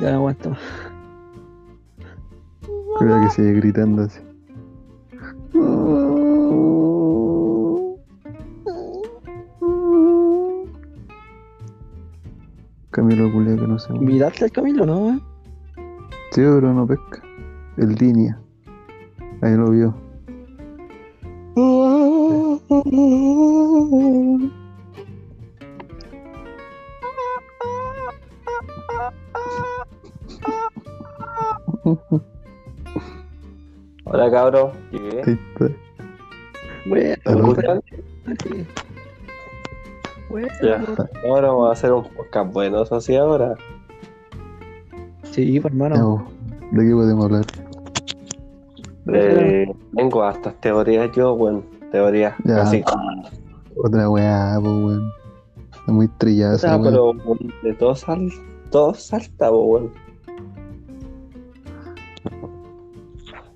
[0.00, 0.56] Ya no aguanto.
[2.98, 4.20] Cuidado que sigue gritando así.
[12.90, 14.06] Camilo culia que no se mueve.
[14.06, 15.20] ¿Miraste al Camilo, no, eh?
[16.30, 17.22] Sí, pero no pesca.
[17.76, 18.38] En línea.
[19.42, 20.03] Ahí lo vio.
[34.44, 35.38] Cabros, llegué.
[36.86, 37.54] Bueno.
[40.30, 40.84] Bueno, Ya.
[41.28, 43.54] Ahora vamos a hacer un podcast bueno, eso sí ahora.
[45.22, 46.08] Sí, pues, hermano.
[46.08, 46.22] Vos.
[46.72, 47.44] ¿De qué podemos hablar?
[49.12, 52.62] Eh, tengo hartas teorías yo, bueno, teorías Ya.
[52.62, 52.82] así.
[53.76, 55.12] Otra weá, pues weón.
[55.86, 57.12] Muy trillada pero
[57.62, 58.30] de todo sal,
[58.70, 59.90] todo salta, po, bueno.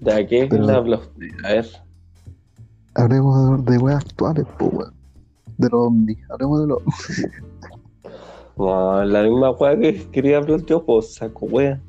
[0.00, 1.02] ¿De aquí Pero- hablo?
[1.44, 1.66] A ver,
[2.94, 4.94] Hablemos de, de weas actuales, pues weón.
[5.56, 6.18] De los ovnis.
[6.30, 6.78] Hablemos de los
[8.56, 11.80] no, la misma weá que quería hablar yo, pues saco wea.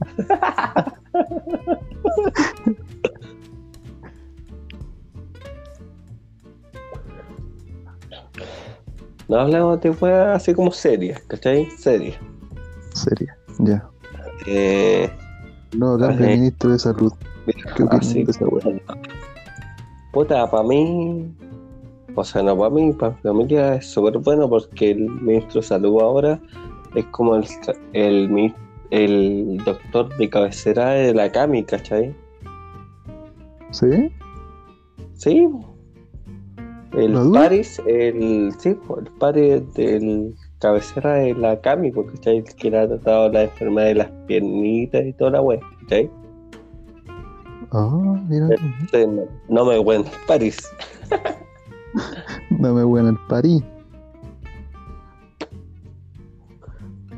[9.28, 11.70] No hablemos de weas así como serias, ¿cachai?
[11.78, 12.18] Serias.
[12.94, 13.32] series.
[13.60, 13.88] Ya.
[14.48, 15.10] Eh,
[15.78, 16.38] No, hablar del Vale.
[16.38, 17.14] ministro de salud.
[17.46, 18.46] ¿Qué así esa?
[20.12, 21.32] Puta, para mí,
[22.16, 25.68] o sea, no para mí, para mi familia es súper bueno porque el ministro de
[25.68, 26.40] salud ahora
[26.96, 27.46] es como el,
[27.94, 28.54] el,
[28.92, 32.16] el doctor de cabecera de la CAMI, ¿cachai?
[33.72, 34.12] ¿Sí?
[35.14, 35.48] Sí,
[36.94, 37.32] el.
[37.32, 42.38] Paris, el, sí, el Paris del cabecera de la CAMI, porque ¿cachai?
[42.38, 46.10] El que le ha tratado la enfermedad de las piernitas y toda la wea, ¿cachai?
[47.72, 48.48] Ah, mira.
[48.50, 50.70] Entonces, no, no me bueno el Paris.
[52.50, 53.64] Dame buena el París.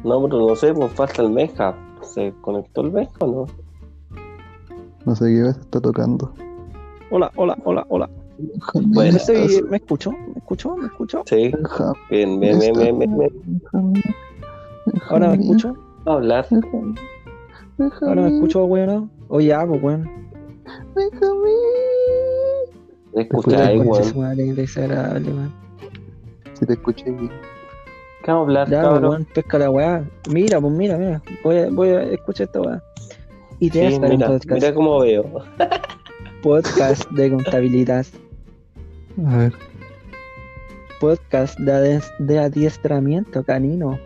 [0.04, 1.76] No, pero no sé, pues falta el Meja.
[2.02, 3.46] ¿Se conectó el Meja o no?
[5.06, 6.34] No sé qué vez está tocando.
[7.12, 8.10] Hola, hola, hola, hola.
[8.74, 10.12] Bueno, ¿Me, estoy- ¿Me escucho?
[10.12, 10.76] ¿Me escucho?
[10.78, 11.24] ¿Me escucho?
[11.26, 11.52] Sí,
[12.10, 13.32] bien, bien, bien, bien, bien, bien.
[15.10, 15.76] ¿Ahora me escucho?
[16.06, 16.48] Hablar.
[18.02, 19.12] ¿Ahora me escucho, weón?
[19.28, 20.21] Oye, pues, weón.
[23.14, 24.18] Weón.
[24.18, 25.54] Madre, desagradable, weón.
[26.54, 27.32] Si te escuché bien.
[28.24, 29.10] ¿Qué vamos a hablar, Ya, cabrón?
[29.10, 30.04] weón, pesca la weá.
[30.30, 31.22] Mira, pues, mira, mira.
[31.44, 32.84] Voy a, voy a escuchar esta weá.
[33.60, 34.52] Ideas Sí, para un mira, podcast.
[34.52, 35.26] mira cómo veo.
[36.44, 38.06] Podcast de contabilidad.
[39.28, 39.54] A ver.
[41.00, 44.00] Podcast de, ades- de adiestramiento canino.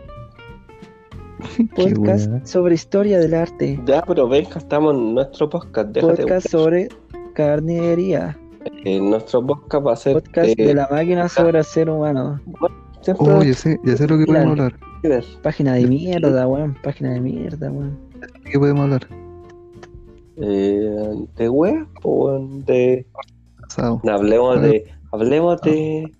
[1.76, 3.80] Podcast sobre historia del arte.
[3.86, 5.88] Ya, pero venga, estamos en nuestro podcast.
[5.90, 6.22] Déjate.
[6.22, 6.88] Podcast sobre
[7.34, 8.38] carnicería.
[8.84, 10.14] Eh, nuestro podcast va a ser.
[10.14, 12.40] Podcast eh, de la máquina sobre el ser humano.
[13.18, 14.74] Oh, ya sé, ya sé lo que podemos hablar.
[15.42, 16.76] Página de mierda, weón.
[16.82, 17.96] Página de mierda, weón.
[18.20, 19.06] ¿De qué podemos hablar?
[20.38, 23.06] Eh, de web o de.
[23.78, 24.86] No, hablemos de.
[25.12, 26.12] Hablemos de.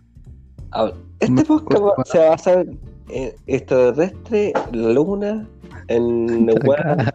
[0.70, 5.46] hab- Este podcast se va a en extraterrestre, la luna,
[5.88, 7.12] en web.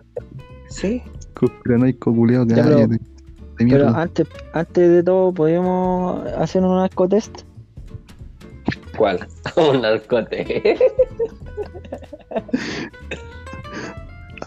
[0.69, 1.01] Sí.
[1.33, 3.01] Conspiranoico culiao que Ya, pero- hay de, de
[3.57, 4.01] Pero mierda.
[4.01, 7.41] antes, antes de todo, ¿podemos hacer un narcotest?
[8.97, 9.27] ¿Cuál?
[9.71, 10.77] Un narcote.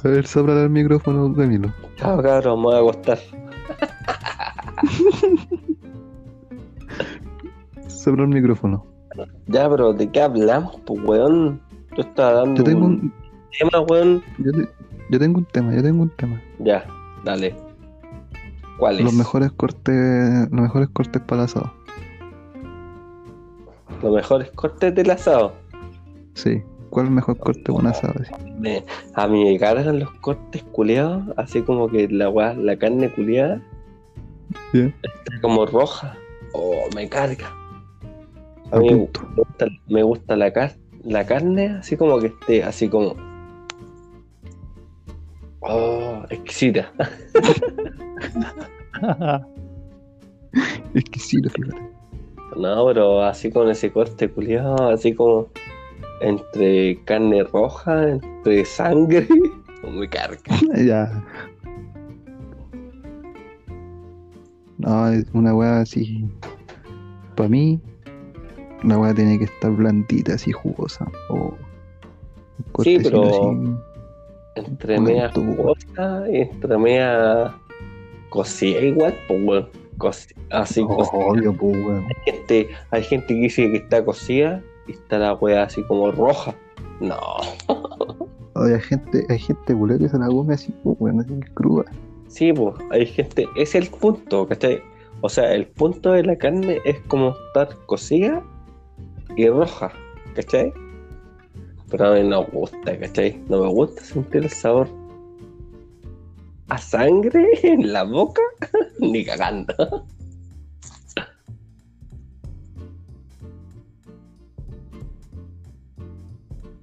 [0.02, 1.72] A ver, sopla el micrófono, Camilo.
[1.96, 3.18] Chao, cabrón, me voy a acostar.
[7.88, 8.86] Sopla el micrófono.
[9.46, 11.60] Ya, pero ¿de qué hablamos, pues, weón?
[11.94, 13.12] Tú estás dando Yo tengo un un,
[13.58, 14.22] tema, weón.
[14.38, 14.68] yo, te-
[15.10, 16.40] yo tengo un tema, yo tengo un tema.
[16.58, 16.84] Ya,
[17.24, 17.54] dale.
[18.78, 19.04] ¿Cuál es?
[19.04, 19.94] Los mejores cortes,
[20.50, 21.72] los mejores cortes para el asado.
[24.02, 25.52] Los mejores cortes del asado.
[26.34, 26.62] Sí.
[26.90, 28.14] ¿Cuál es el mejor corte para un asado?
[28.58, 28.84] Me-
[29.14, 33.60] a mí me cargan los cortes culeados, así como que la la carne culeada
[34.72, 34.86] Ya.
[35.02, 36.16] está como roja.
[36.52, 37.52] Oh, me carga.
[38.70, 38.96] A mí me
[39.36, 43.14] gusta, me gusta la, car- la carne así como que esté así como.
[45.60, 46.92] Oh, exquisita.
[50.94, 51.80] Exquisito, fíjate.
[52.56, 55.48] No, pero así con ese corte culiado, así como
[56.20, 59.26] entre carne roja, entre sangre.
[59.90, 60.38] Me carga.
[60.76, 61.22] Ya.
[64.78, 66.26] No, es una weá así.
[67.36, 67.80] Para mí,
[68.84, 71.06] la weá tiene que estar blandita, así jugosa.
[71.28, 71.54] O
[72.82, 73.76] Sí, pero- así.
[74.56, 77.52] Entre media jugosa y entre media
[78.30, 79.68] cocida igual, pues weón.
[80.50, 81.10] Así cocida.
[81.18, 82.04] obvio, pues, weón.
[82.04, 86.10] Hay gente, hay gente que dice que está cocida y está la wea así como
[86.12, 86.54] roja.
[87.00, 87.16] No,
[88.54, 91.84] Oye, hay gente, hay gente culera que se la come así, pues, weón, así cruda.
[92.28, 94.80] sí, pues, hay gente, ese es el punto, ¿cachai?
[95.20, 98.42] O sea, el punto de la carne es como estar cocida
[99.36, 99.92] y roja,
[100.34, 100.72] ¿cachai?
[101.90, 103.40] Pero a mí no me gusta, ¿cachai?
[103.48, 104.88] No me gusta sentir el sabor
[106.68, 108.42] a sangre en la boca,
[108.98, 110.06] ni cagando.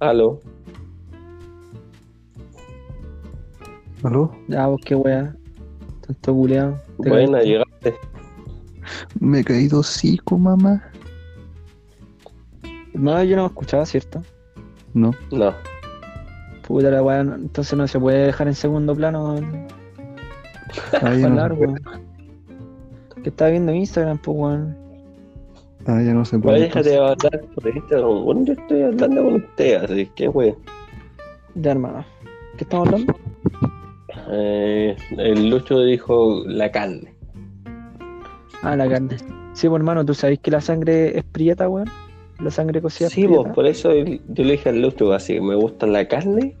[0.00, 0.40] Aló.
[4.02, 4.34] ¿Aló?
[4.48, 5.36] Ya, vos qué weá.
[6.06, 6.80] Tanto culeado.
[6.98, 7.94] Buena, llegaste.
[9.20, 10.91] Me he caído hocico, mamá.
[12.94, 14.22] No, yo no escuchaba, ¿cierto?
[14.94, 15.12] No.
[15.30, 15.54] No.
[16.66, 19.36] Puta la weá, no- entonces no se puede dejar en segundo plano
[21.02, 21.80] Ah, ya, hablar, no, weón.
[23.22, 24.76] Que estaba viendo mi Instagram, pues weón.
[25.86, 26.60] ah, ya no se Pues puede.
[26.60, 27.16] déjate de hablar
[27.54, 28.24] por Instagram.
[28.24, 30.54] Bueno, yo estoy hablando con usted, así que, wey.
[31.54, 32.04] Ya, hermano.
[32.56, 33.14] ¿Qué estamos hablando?
[34.30, 37.12] Eh, el Lucho dijo la carne.
[38.62, 39.16] Ah, la carne.
[39.54, 41.88] Sí, pues hermano, tú sabes que la sangre es prieta, weón.
[42.42, 44.04] La sangre cocida Sí, es pues, por eso yo
[44.44, 46.56] le dije al Lucho así, me gusta la carne,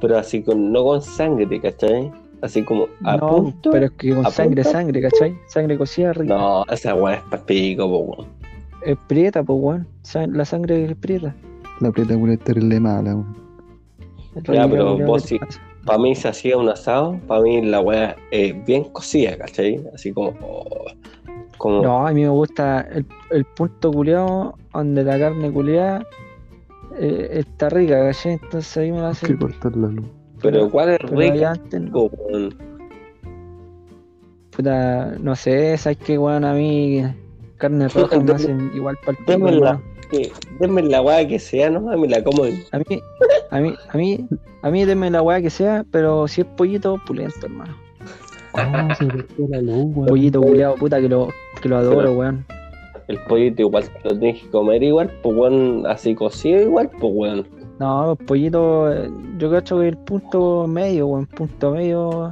[0.00, 2.10] pero así con, no con sangre, ¿cachai?
[2.42, 3.70] Así como a No, punto.
[3.70, 4.78] pero es que con ¿A sangre, punto?
[4.78, 5.34] sangre, ¿cachai?
[5.46, 6.34] Sangre cocida rica.
[6.34, 8.28] No, esa weá es papico, po, weón.
[8.84, 9.86] Es prieta, pues weón.
[10.34, 11.34] La sangre es prieta.
[11.80, 13.36] La prieta culera es terrible mala, weón.
[14.52, 15.38] Ya, pero vos ¿qué sí.
[15.38, 15.60] te pasa?
[15.84, 19.80] Para mí se hacía un asado, para mí la weá es bien cocida, ¿cachai?
[19.94, 20.34] Así como.
[20.42, 20.84] oh,
[21.62, 26.04] como No, a mí me gusta el, el punto culeado donde la carne culeada
[26.98, 28.32] eh, está rica, ¿cachai?
[28.32, 29.26] Entonces ahí me la Hay hace.
[29.28, 30.06] que cortar la luz.
[30.42, 32.10] pero ¿cuál es Pero antes, no.
[34.50, 37.02] Puta, no sé, sabes que weón a mí
[37.56, 39.80] carne roja me hacen igual para el Denme la,
[40.10, 40.30] que-
[40.60, 41.90] denme la weá que sea, ¿no?
[41.90, 43.00] A mí la como A mí,
[43.50, 44.28] a mí, a mí,
[44.62, 47.74] a mí denme la weá que sea, pero si es pollito, pulento, hermano.
[48.54, 50.06] Ah, se cortó la luz, weón.
[50.08, 51.28] Pollito culeado, puta, que lo,
[51.62, 52.44] que lo adoro, weón.
[53.08, 57.46] el pollito igual lo tienes que comer igual, pues weón, así cocido igual, pues weón.
[57.78, 62.30] No, pollito, eh, yo cacho que el punto medio, weón, punto medio.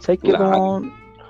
[0.00, 0.38] ¿Sabes Nah.
[0.38, 0.82] como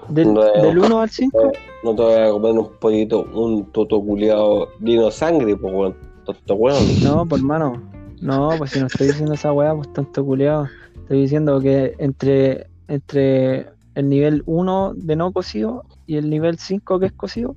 [0.09, 1.53] del, No, del 1 al 5?
[1.85, 5.97] No te voy a comer un pollito, un toto culiado lleno de sangre, pues weón.
[6.25, 6.83] Tonto weón.
[7.03, 7.83] No, pues hermano.
[8.21, 10.67] No, pues si no estoy diciendo esa weá, pues tanto culeado.
[11.03, 13.67] Estoy diciendo que entre, entre
[13.99, 17.57] el nivel 1 de no cocido y el nivel 5 que es cocido,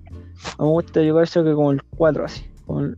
[0.58, 2.44] me gusta yo cacho que como el 4 así.
[2.66, 2.98] Como el,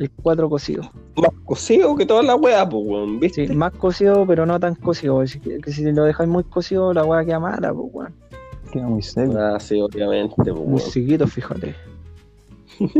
[0.00, 0.82] el 4 cocido.
[1.16, 3.46] Más cocido que toda la weá, pues weón, ¿viste?
[3.46, 5.22] Sí, más cocido, pero no tan cocido.
[5.44, 8.12] Que, que si lo dejáis muy cocido, la weá queda mala, pues weón.
[8.72, 9.38] Queda muy seco.
[9.38, 11.76] Ah, sí, obviamente, pues Muy chiquito, fíjate.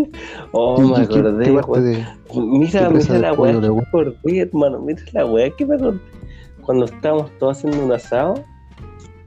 [0.52, 1.50] Oh, ¿Y- me acordé,
[1.82, 3.88] de- Mira, mira la weá que me gusta?
[3.88, 4.78] acordé, hermano.
[4.82, 5.98] Mira la weá que me acordé.
[6.62, 8.34] Cuando estábamos todos haciendo un asado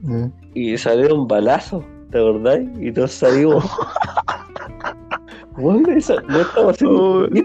[0.08, 0.30] eh?
[0.54, 2.60] y salieron balazos, ¿te acordás?
[2.80, 3.64] Y todos salimos.
[5.56, 7.18] Weón, eso, no estamos haciendo Oh.
[7.26, 7.44] un.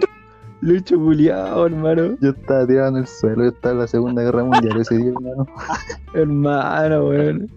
[0.61, 2.15] Lucho culiao, hermano.
[2.21, 5.09] Yo estaba tirado en el suelo, yo estaba en la Segunda Guerra Mundial ese día,
[5.11, 5.45] hermano.
[6.13, 7.51] Hermano, weón.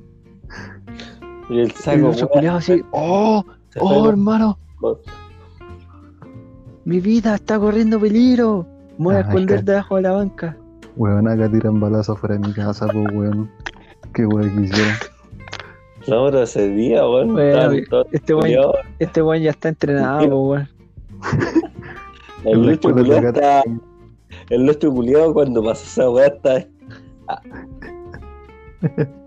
[1.51, 2.83] Y el saco, Lucho culiao así.
[2.91, 3.45] ¡Oh!
[3.79, 4.59] ¡Oh, con- hermano!
[6.85, 8.67] Mi vida está corriendo peligro.
[8.99, 10.57] Me voy a esconder debajo de la banca.
[10.97, 13.49] Weón, acá tiran balazos fuera de mi casa, pues, weón.
[14.17, 14.99] Qué weón quisiera.
[16.09, 17.35] No, pero ese día, weón.
[17.35, 17.73] Bueno,
[18.13, 20.69] Este weón, este ya está entrenado, weón.
[22.45, 23.63] El escuela culiado está.
[24.49, 26.67] El Lucho culiado cuando pasó esa weá está.
[27.29, 27.43] ah,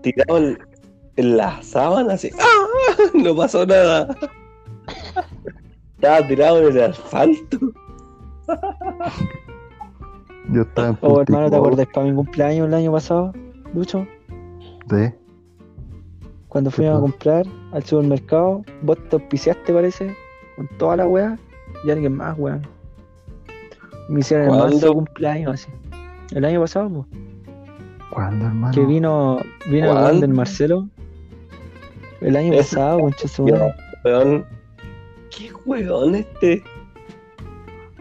[0.02, 0.58] tirado en,
[1.14, 2.30] en la sábana así.
[2.40, 3.10] ¡Ah!
[3.14, 4.08] No pasó nada.
[5.94, 7.58] Estaba tirado en el asfalto.
[10.52, 13.32] Yo estaba en Oh, hermano, ¿te acuerdas para mi cumpleaños el año pasado,
[13.72, 14.04] Lucho?
[16.48, 20.14] Cuando fuimos a comprar al supermercado, vos te auspiciaste, parece,
[20.56, 21.38] con toda la weá
[21.84, 22.66] y alguien más, weón.
[24.08, 24.74] Me hicieron el ¿Cuándo?
[24.74, 25.70] mazo de cumpleaños así.
[26.34, 27.06] El año pasado.
[28.12, 28.74] ¿Cuándo, hermano?
[28.74, 29.38] Que vino,
[29.70, 30.88] vino el del Marcelo.
[32.20, 33.72] El año pasado, concha su madre.
[34.04, 34.44] Weón.
[35.30, 36.62] ¿Qué weón este?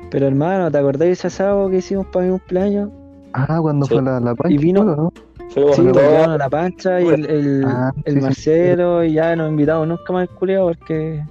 [0.10, 2.90] Pero hermano, ¿te acordás de ese asado que hicimos para mi cumpleaños?
[3.34, 3.94] Ah, cuando Sí.
[3.94, 5.14] fue la, la pancha, Y vino- ¿no?
[5.50, 9.04] Fuimos Sí, pues llevaron a la pancha y el, el, Ah, el sí, sí, Marcelo
[9.04, 11.26] y ya no invitamos nunca más al culiao porque.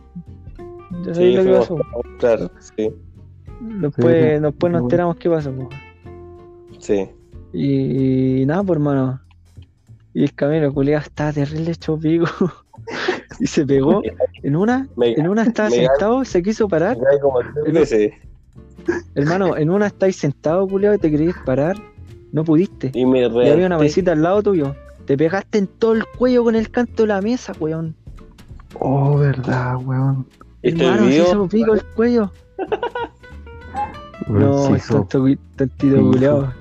[1.05, 1.77] Ya Sí, sabéis lo que pasó.
[1.79, 2.91] a comprar, sí.
[3.61, 5.69] Después, Sí, después nos enteramos qué pasó, po.
[6.79, 7.09] Sí.
[7.53, 9.21] Y, nada, pues hermano.
[10.15, 12.27] Y el camino culiado estaba terrible hecho pico.
[13.41, 14.03] y se pegó.
[14.43, 16.97] En una, en una estaba sentado, se quiso parar.
[17.21, 17.41] como
[17.73, 18.13] veces.
[19.15, 21.77] Hermano, en una estáis sentado, culiado, y te querías parar.
[22.33, 22.91] No pudiste.
[22.95, 24.75] Y me Y había una mesita al lado tuyo.
[25.07, 27.95] Te pegaste en todo el cuello con el canto de la mesa, weón.
[28.79, 30.27] Oh, verdad, weón.
[30.63, 32.31] ¿Viste el Hermano, se hizo pico el cuello.
[34.29, 36.53] No, se hizo- gui- tontito se hizo- culiado.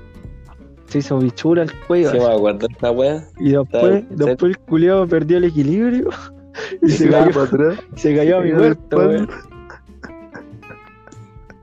[0.86, 2.10] Se hizo bichura el cuello.
[2.12, 3.24] Sí, me acuerdo de esta wea.
[3.38, 6.08] Y después, después el culiado perdió el equilibrio
[6.82, 7.78] y se se va cayó, para atrás.
[7.96, 9.28] se cayó a mi muerto, weón.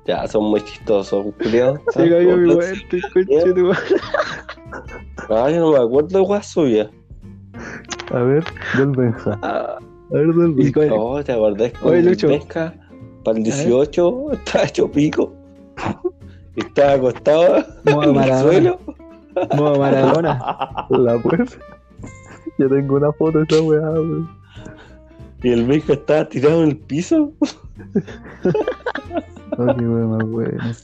[0.06, 1.80] Ya, son muy chistosos, culiao.
[1.92, 2.56] Se cayó a mi el
[3.14, 3.96] conche tu madre.
[5.30, 6.90] Ay, no me acuerdo de suya.
[8.14, 8.44] A ver,
[8.78, 9.40] del Benja.
[9.42, 10.74] Ah, A ver, del Benja.
[10.90, 12.28] con- Oh, ¿te acordás Oye, con el Lucho.
[12.28, 12.76] pesca?
[13.24, 15.34] Para el 18 estaba hecho pico.
[16.56, 18.52] Estaba acostado modo en el Maradona.
[18.52, 18.80] suelo.
[19.58, 20.40] Modo Maradona.
[20.92, 21.58] La pues.
[22.60, 23.82] Yo tengo una foto de esa weá.
[25.42, 27.32] Y el pesca estaba tirado en el piso.
[29.58, 30.76] Oh, qué weá buena.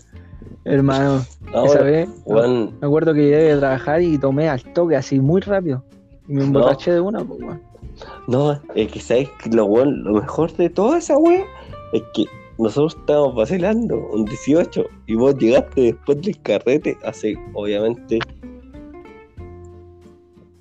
[0.63, 1.25] Hermano,
[1.65, 5.83] esa vez me acuerdo que llegué a trabajar y tomé al toque así muy rápido.
[6.27, 7.62] Y me emborraché de una, pues, weón.
[8.27, 11.43] no, es que sabes que lo, lo mejor de toda esa wea
[11.93, 12.25] es que
[12.57, 18.19] nosotros estábamos vacilando un 18 y vos llegaste después del carrete, así, obviamente.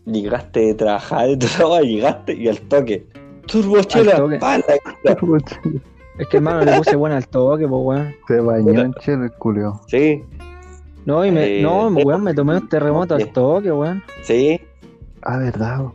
[0.06, 3.06] Llegaste de trabajar y todo, llegaste y al toque.
[3.46, 4.38] Turbochela.
[4.40, 4.64] ¡pala!
[6.19, 8.14] Es que hermano le puse buena al toque, pues, weón.
[8.29, 9.81] Se bañó en chelo el culeo.
[9.87, 10.23] Sí,
[11.07, 13.33] No, y me, Eh, no, weón, me tomé un terremoto al ok.
[13.33, 14.02] toque, weón.
[14.23, 14.61] sí.
[15.23, 15.79] Ah, verdad.
[15.81, 15.95] weón.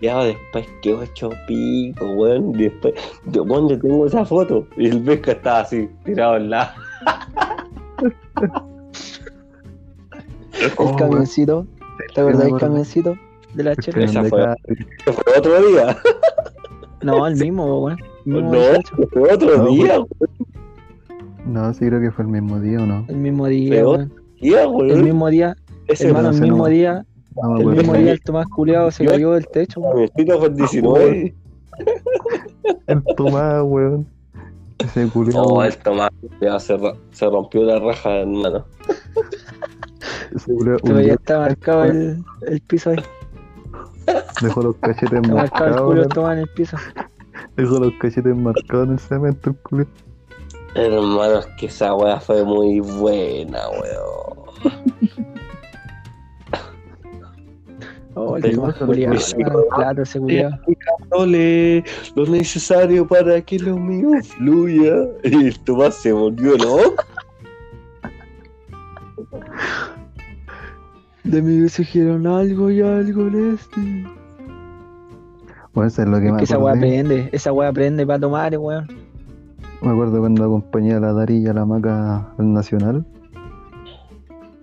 [0.00, 2.50] Ya después quedó hecho pico, weón.
[2.58, 2.94] Y después,
[3.26, 4.66] yo, weón, yo tengo esa foto.
[4.76, 6.70] Y el pesca estaba así, tirado al lado.
[10.60, 11.66] El Oh, camioncito.
[12.14, 13.16] ¿Te acuerdas me del camioncito
[13.54, 14.04] de la que chela?
[14.04, 14.54] Esa fue-
[15.12, 15.96] fue otro día.
[17.02, 17.98] No, el mismo, weón.
[18.26, 18.96] El No, 18.
[19.12, 20.08] fue otro No, día, weón.
[21.46, 23.04] No, sí creo que fue el mismo día o no.
[23.08, 24.12] el mismo día, Pero- weón.
[24.40, 25.04] día, El weón.
[25.04, 25.56] mismo día,
[25.86, 26.42] Ese hermano, el no.
[26.42, 27.06] mismo día,
[27.42, 29.92] No el mismo día el Tomás culiado se cayó del techo, weón.
[30.08, 31.34] camioncito fue el 19.
[32.88, 34.06] El Tomás, weón.
[34.78, 35.32] Ese culeo.
[35.44, 36.10] No, el Tomás
[36.40, 36.76] ya se,
[37.12, 38.64] se rompió la raja, hermano.
[40.46, 42.96] un Todavía día está marcado el, el piso ahí.
[44.42, 45.80] dejó los cachetes Está marcado el marcados.
[45.94, 46.08] culo.
[46.08, 46.76] Tomás en el piso.
[47.58, 49.88] Dejó los cachetes marcados en el cemento el.
[50.76, 54.38] Hermano, es que esa weá fue muy buena, weón.
[58.14, 58.76] Oh, el Tomás
[59.12, 60.20] ese
[62.14, 65.08] lo necesario para que lo mío fluya.
[65.24, 67.04] Y el Tomás se volvió loco.
[71.24, 74.17] De mí me sugirieron algo y algo, Leslie.
[75.78, 78.18] Bueno, eso es lo que Es me que esa weá aprende, esa weá aprende para
[78.18, 78.88] tomar, weón.
[79.80, 83.06] Me acuerdo cuando acompañé a la Dari y a la Maca al Nacional.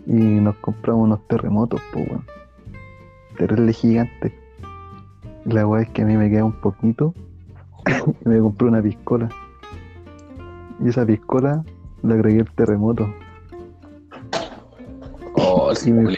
[0.07, 2.25] Y nos compramos unos terremotos, pues, weón.
[3.37, 4.37] Terrible gigante.
[5.45, 7.13] La weá es que a mí me queda un poquito.
[8.25, 9.29] y me compré una piscola.
[10.83, 11.63] Y esa piscola
[12.03, 13.07] le agregué el terremoto.
[15.35, 16.13] Oh, sí, me-.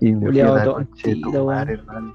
[0.00, 2.12] Y me fui a la madre, hermano.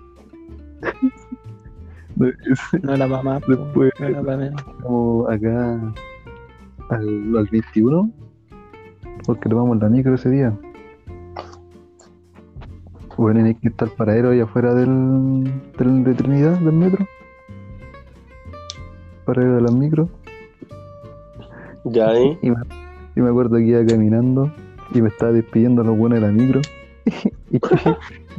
[2.15, 4.61] No, más, po, Después- no menos.
[4.61, 5.79] Fuimos acá
[6.89, 8.09] al, al 21
[9.25, 10.53] porque tomamos la micro ese día.
[13.17, 15.43] Bueno, en que está el paradero ahí afuera del,
[15.77, 17.05] del de Trinidad, del metro.
[19.25, 20.09] Paradero de las micros.
[21.85, 22.37] Ya, ¿eh?
[22.41, 22.57] Y me,
[23.15, 24.51] y me acuerdo que iba caminando
[24.93, 26.61] y me estaba despidiendo a los buenos de la micro.
[27.51, 27.59] y,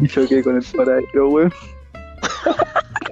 [0.05, 1.53] y choqué con el paradero, weón.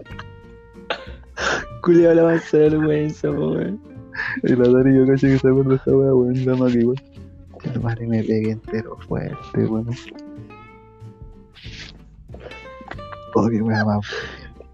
[1.83, 3.81] Culiado la mansa de vergüenza, po, weón.
[4.45, 6.45] Y la Dari yo caché que se acuerda de esa weá, weón.
[6.45, 7.03] La maca igual.
[7.65, 9.89] El madre me pegué entero fuerte, weón.
[13.35, 14.07] Oh, qué weá más.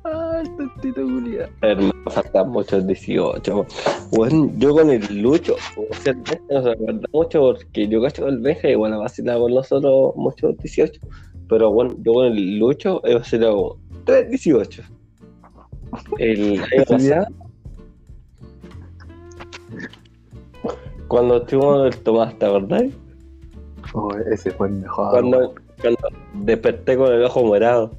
[0.05, 1.50] Ah, el tontito culiado.
[1.62, 3.67] Hermano, faltan muchos 18.
[4.12, 8.03] Bueno, yo con el Lucho, o sea, el Benja no se acuerda mucho porque yo
[8.03, 11.00] cacho con el Benja y bueno, vacilaba con nosotros muchos 18.
[11.49, 14.98] Pero bueno, yo con el Lucho he vacilado 3 18.
[16.18, 16.61] El
[21.09, 22.85] cuando estuvimos en el Tomás, ¿te acordás?
[23.95, 25.11] Oh, ese fue el mejor.
[25.11, 25.99] Cuando, cuando
[26.35, 27.90] desperté con el ojo morado.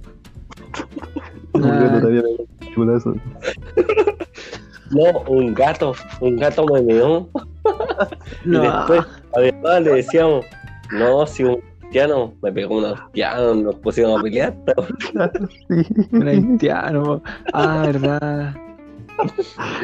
[1.55, 2.01] Ah.
[4.91, 7.27] no un gato, un gato me meó.
[8.45, 8.61] Y No.
[8.61, 9.01] después,
[9.35, 10.45] además, le decíamos,
[10.91, 14.55] no, si un cristiano me pegó un cristiano, nos pusimos a pelear.
[16.11, 17.21] Un haitiano.
[17.53, 18.55] Ah, verdad.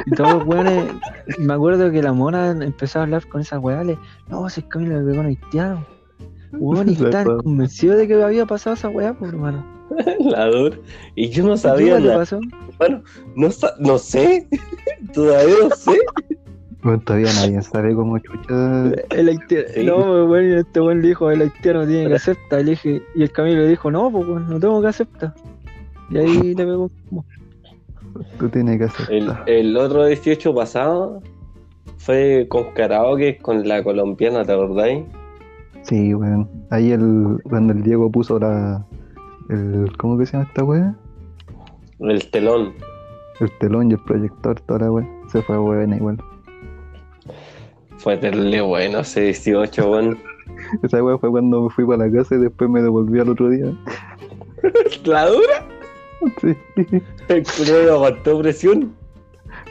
[0.05, 0.93] Y todos los weones.
[1.39, 3.83] Me acuerdo que la mona empezó a hablar con esa weá.
[3.83, 3.97] Le,
[4.29, 5.85] no, si es Camilo le pegó un haitiano.
[6.53, 7.25] Weón, y weá.
[7.25, 9.65] convencidos de que había pasado esa weá, por hermano.
[10.19, 10.77] La dura.
[11.15, 12.17] Y yo no ¿Qué sabía nada.
[12.19, 12.39] pasó?
[12.77, 13.01] Bueno,
[13.35, 14.47] no sé.
[15.13, 15.97] Todavía no sé.
[16.85, 18.91] Bueno, todavía nadie sabe cómo chucha.
[19.09, 19.65] El haitiano.
[19.73, 19.83] Sí.
[19.85, 22.61] No, pues, y este weón le dijo, el haitiano tiene que aceptar.
[22.61, 25.33] Y, le dije, y el Camilo le dijo, no, pues no tengo que aceptar.
[26.11, 26.91] Y ahí le pegó.
[27.09, 27.25] como-
[28.39, 29.11] Tú tienes que hacer.
[29.11, 31.23] El, el otro 18 pasado
[31.97, 35.03] fue con karaoke con la colombiana, ¿te acordáis?
[35.81, 36.47] Sí, weón.
[36.69, 38.85] Ahí el, cuando el Diego puso la.
[39.49, 40.95] El, ¿Cómo que se llama esta weá?
[41.99, 42.73] El telón.
[43.39, 45.07] El telón y el proyector, toda la weá.
[45.31, 46.17] Se fue buena igual.
[47.97, 50.19] Fue terrible bueno ese 18, weón.
[50.83, 53.49] Esa weá fue cuando me fui para la casa y después me devolví al otro
[53.49, 53.73] día.
[55.05, 55.65] ¿La dura?
[56.41, 56.55] Sí.
[57.27, 58.95] El culero aguantó presión.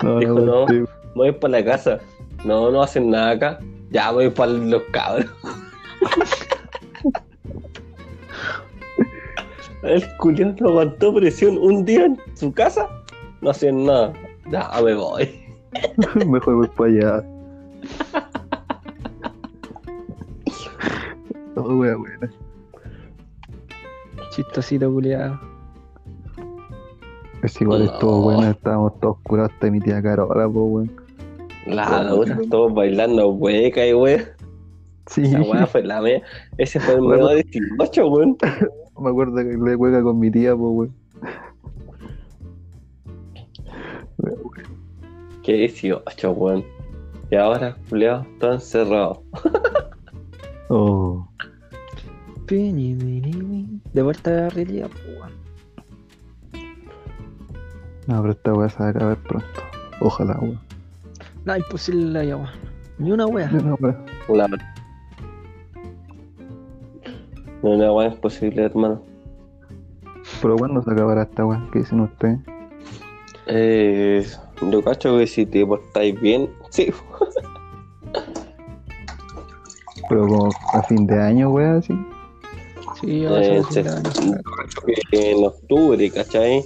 [0.03, 0.69] No, Dijo, no, no.
[0.69, 0.85] sí.
[1.15, 2.01] Voy para la casa.
[2.45, 3.59] No, no hacen nada acá.
[3.91, 5.31] Ya voy para los cabros.
[9.83, 12.89] El culero no aguantó presión un día en su casa.
[13.43, 14.13] No hacían nada.
[14.51, 15.45] Ya me voy.
[16.27, 17.34] Mejor voy para allá.
[21.55, 22.31] Todo wea buena.
[24.31, 25.39] Chistosito, culiado.
[27.43, 27.93] Es igual No.
[27.93, 30.91] estuvo buena, estábamos todos curados hasta mi tía Carola, po weón.
[31.67, 34.25] La dura, todos bailando hueca y wea.
[35.07, 36.23] Sí, Esa weá fue la mía.
[36.59, 37.27] Ese fue el Bueno.
[37.29, 37.43] medio
[37.79, 38.37] 18, weón.
[39.01, 40.95] me acuerdo que le juega con mi tía, po weón.
[45.43, 46.65] Que 18, weón.
[47.31, 49.23] Y ahora, culiao, todo encerrado.
[50.69, 51.29] Oh.
[52.47, 55.33] De vuelta a la realidad, weón.
[58.07, 59.61] no, pero esta weá se va a acabar pronto.
[60.01, 60.61] Ojalá, weón.
[61.45, 62.53] No, imposible la llama.
[62.99, 63.51] Ni una wea.
[63.51, 64.05] No, weón.
[64.29, 64.49] La...
[64.49, 64.57] No,
[67.63, 69.03] una weá imposible, hermano.
[70.41, 71.67] Pero ¿cuándo se acabará esta weá?
[71.73, 72.39] ¿Qué dicen ustedes?
[73.47, 74.27] Eh,
[74.61, 76.93] yo cacho que si te portáis bien, sí.
[80.09, 81.95] Pero como a fin de año, weá, así.
[83.01, 83.83] Sí, yo Eh, yo
[85.11, 86.65] que en octubre, ¿cachai?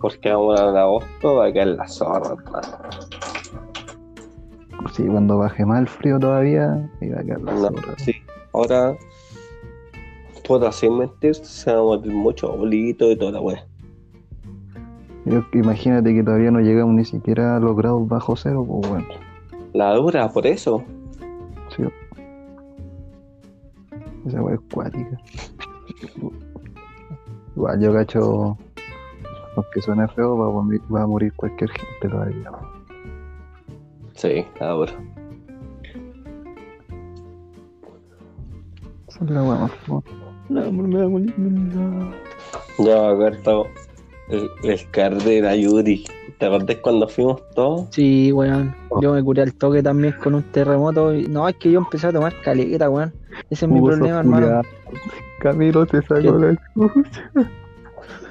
[0.00, 2.36] Porque ahora en agosto va a quedar la zorra.
[4.94, 7.94] Sí, cuando baje más el frío todavía, iba a quedar la No, zorra.
[7.98, 8.12] sí.
[8.52, 8.96] Ahora,
[10.46, 13.66] puta, sin mentir, se va a morir mucho bolito y toda la weá.
[15.26, 19.06] Yo- Imagínate que todavía no llegamos ni siquiera a los grados bajo cero, pues bueno.
[19.72, 20.82] La dura, por eso.
[21.76, 21.84] Sí.
[24.26, 25.18] Esa weá es cuática.
[27.56, 28.58] Igual yo cacho,
[29.56, 32.50] aunque suene feo, va a, morir, va a morir cualquier gente todavía.
[34.14, 34.92] Sí, la dura.
[39.08, 39.72] Esa es la weá más.
[40.48, 42.10] No, me da muy linda.
[42.78, 43.66] Ya acuerdo
[44.30, 46.04] el, el Cardera Yuri.
[46.38, 47.88] ¿Te acordás cuando fuimos todos?
[47.90, 48.74] Sí, weón.
[49.02, 51.14] Yo me curé al toque también con un terremoto.
[51.14, 53.12] y- No, es que yo empecé a tomar caleta, weón.
[53.50, 54.62] Ese es mi problema, hermano.
[55.40, 57.50] Camilo te sacó la chucha.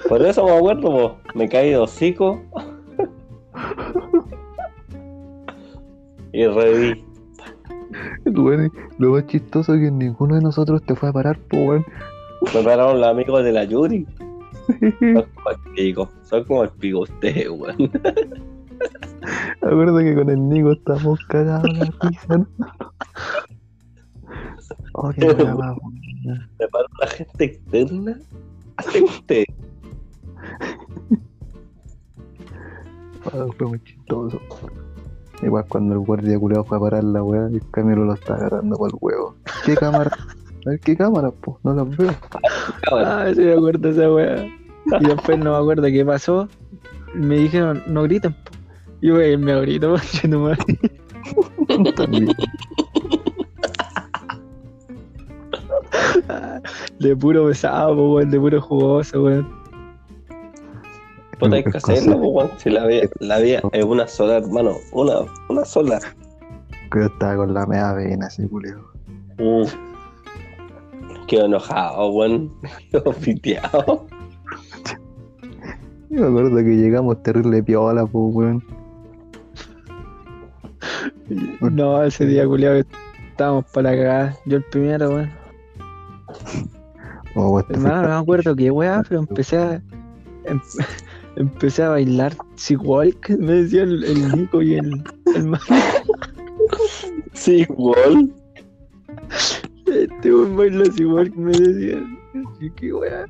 [0.08, 1.18] Por eso me acuerdo, po.
[1.36, 2.42] me caí de hocico.
[6.32, 7.06] y reví.
[8.26, 11.86] Weón, Lo más chistoso es que ninguno de nosotros te fue a parar, pues weón.
[12.56, 14.06] Me pararon los amigos de la Yuri.
[14.70, 16.10] Son como el pico.
[16.24, 17.92] Son como el pico ustedes, weón.
[19.62, 22.48] Acuerdo que con el Nico estábamos cagados la risa, ¿no?
[24.94, 25.76] Oh, qué buena.
[26.60, 28.20] Me paró la gente externa.
[28.78, 29.48] Hacen ustedes.
[33.26, 34.40] Ah, fue muy chistoso.
[35.42, 38.36] Igual cuando el guardia culiao fue a parar la weá y el Camilo lo está
[38.36, 39.36] agarrando por el huevo.
[39.66, 40.12] ¿Qué cámara?
[40.66, 41.60] A ver, ¿qué cámara, po?
[41.64, 42.14] No las veo.
[42.82, 43.28] Cámara.
[43.28, 44.59] Ah, sí me acuerdo esa weá.
[45.00, 46.48] Y después no me acuerdo qué pasó.
[47.14, 48.34] Me dijeron, no griten.
[48.34, 48.52] po.
[49.02, 50.64] Y yo "Eh, me grito, conche tu madre.
[51.96, 52.28] También.
[57.00, 59.48] De puro pesado, weón, de puro jugoso, weón.
[61.40, 62.52] Puta, hay que hacerlo, weón.
[62.58, 64.76] Si la vida, la vida es una sola, hermano.
[64.92, 66.00] Una, una sola.
[66.92, 68.82] Que yo estaba con la media vena, ese culiao.
[69.38, 69.64] Mm.
[71.28, 72.52] Quedo enojado, weón.
[72.92, 74.06] Quedo piteado.
[76.10, 78.64] Yo me acuerdo que llegamos terrible piola, pues weón.
[81.62, 82.82] No, ese día, culiado,
[83.30, 84.36] estábamos para cagar.
[84.46, 85.30] Yo el primero, weón.
[87.36, 89.82] Oh, Hermano, no me acuerdo qué weá, pero empecé a.
[90.46, 90.62] em-
[91.36, 92.36] empecé a bailar
[92.80, 95.04] Walk, me decía el, el Nico y el,
[95.36, 95.56] el
[97.48, 98.34] igual.
[99.86, 102.18] Este weón baila Walk, me decían.
[102.76, 103.26] Qué weá.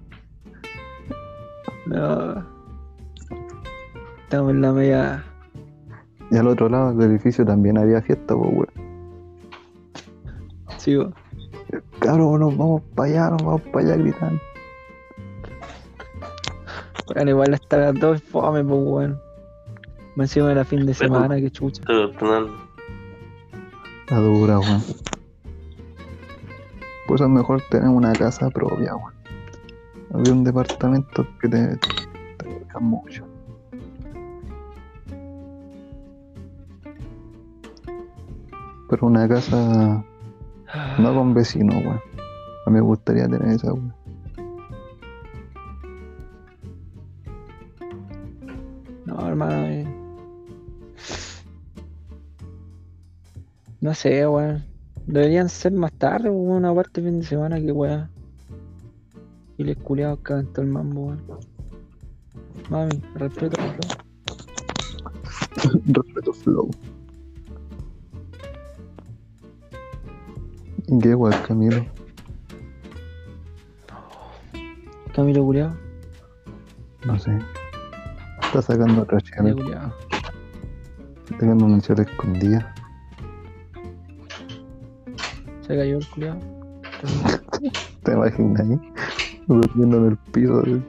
[1.85, 2.58] No.
[4.29, 5.23] Estamos en la media.
[6.29, 8.67] Y al otro lado del edificio también había fiesta, pues, weón.
[10.77, 11.15] Sí, weón.
[11.97, 14.39] Cabrón, nos vamos para allá, nos vamos para allá gritando.
[17.07, 19.19] Weón, igual hasta las dos fome, pues weón.
[20.15, 21.81] Me encima era fin de semana, que chucha.
[24.11, 24.83] La dura, weón.
[27.07, 29.13] Pues es mejor tener una casa propia, weón.
[30.13, 31.77] Había un departamento que te,
[32.37, 33.28] te deja mucho.
[38.89, 40.03] Pero una casa
[40.99, 41.99] no con vecinos, weón.
[42.65, 43.93] A mí me gustaría tener esa, weón.
[49.05, 49.65] No, hermano.
[49.67, 49.87] eh.
[53.81, 54.63] No sé, weón.
[55.05, 58.09] Deberían ser más tarde, weón, una parte fin de semana que weón.
[59.57, 61.21] Y les culiados cagan todo el mambo, weón.
[62.69, 63.75] Mami, respeto, favor.
[65.85, 66.69] Respeto flow.
[70.91, 71.85] ¿Y qué, weón, Camilo?
[75.13, 75.75] Camilo culiado,
[77.05, 77.37] No sé.
[78.41, 79.93] Está sacando culiado.
[81.25, 82.73] Está sacando una chela escondida.
[85.61, 86.39] Se cayó el culiado.
[88.03, 88.79] ¿Te imaginas ahí?
[89.47, 90.61] Durmiendo en el piso.
[90.61, 90.81] de-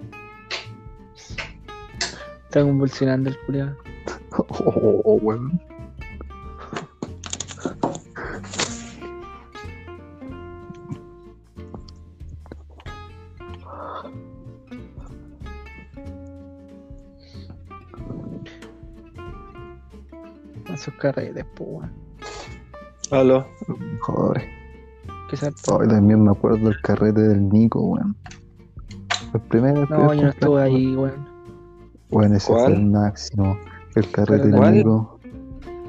[2.45, 3.77] Está convulsionando el culiado.
[4.33, 5.59] Oh, oh, weón.
[5.59, 5.70] Con
[21.01, 21.93] carretes, pues, weón.
[23.11, 23.47] aló.
[24.03, 24.45] Joder.
[25.29, 28.17] Que se Hoy también me acuerdo del carrete del Nico, weón.
[29.35, 29.83] El primero.
[29.83, 31.29] el No, primer yo no estuve ahí, weón.
[32.11, 32.65] Bueno, ese ¿Cuál?
[32.65, 33.59] fue el máximo.
[33.97, 34.75] El carrete del ¿Cuál?
[34.75, 35.21] Nico.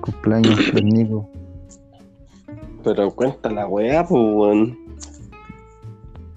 [0.01, 1.29] Cumpleaños del Nico.
[2.83, 4.77] Pero cuenta la weá, pues, weón.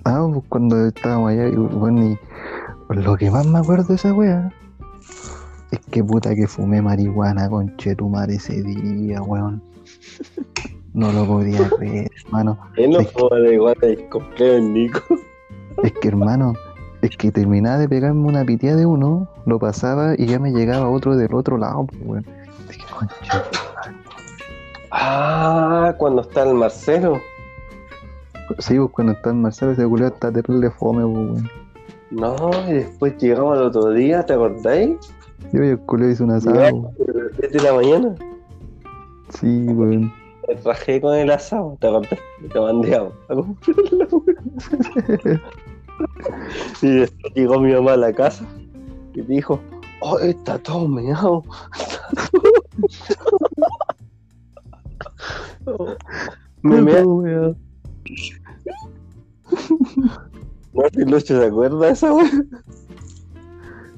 [0.05, 2.19] Ah, pues cuando estábamos allá, y bueno, y
[2.91, 4.53] lo que más me acuerdo de esa wea
[5.75, 9.63] es que puta que fumé marihuana con Chetumar ese día, weón.
[10.93, 12.59] No lo podía creer, hermano.
[12.77, 15.01] Él no fue de igual el cumpleaños Nico.
[15.83, 16.55] Es que, hermano,
[17.03, 20.89] es que terminaba de pegarme una pitía de uno, lo pasaba y ya me llegaba
[20.89, 22.27] otro del otro lado, pues, weón.
[22.69, 23.45] Dije, concha,
[24.93, 27.21] Ah, cuando está el Marcelo.
[28.61, 31.51] Sí, pues cuando está en Marcelo ese culiao está terrible fome, pues, weón.
[32.13, 34.97] No, y después llegamos al otro día, ¿te acordáis?
[35.55, 36.57] Yo el culiao hizo un asado.
[36.57, 38.17] Llegamos a las 7 de la mañana.
[39.38, 40.12] Sí, weón.
[40.49, 42.19] Me rajé con el asado, ¿te acordás?
[42.53, 43.09] Te mandé a.
[46.83, 48.45] Y después llegó mi mamá a la casa
[49.14, 49.61] y dijo,
[50.01, 51.45] oh, está todo meado.
[56.62, 57.57] Me mea, weón.
[60.73, 62.11] no sé si Lucho se acuerda de esa.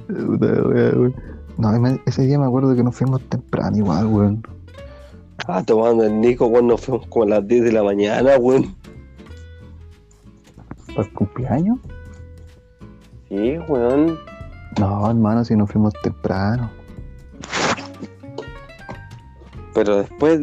[0.06, 1.14] Puta weón.
[1.58, 4.42] No, ese día me acuerdo que nos fuimos temprano igual, weón.
[5.46, 8.74] Ah, tomando el Nico cuando fuimos como a las 10 de la mañana, weón.
[10.88, 11.78] ¿Para el cumpleaños?
[13.28, 14.18] Sí, weón.
[14.78, 16.70] No, hermano, si nos fuimos temprano.
[19.72, 20.40] Pero después,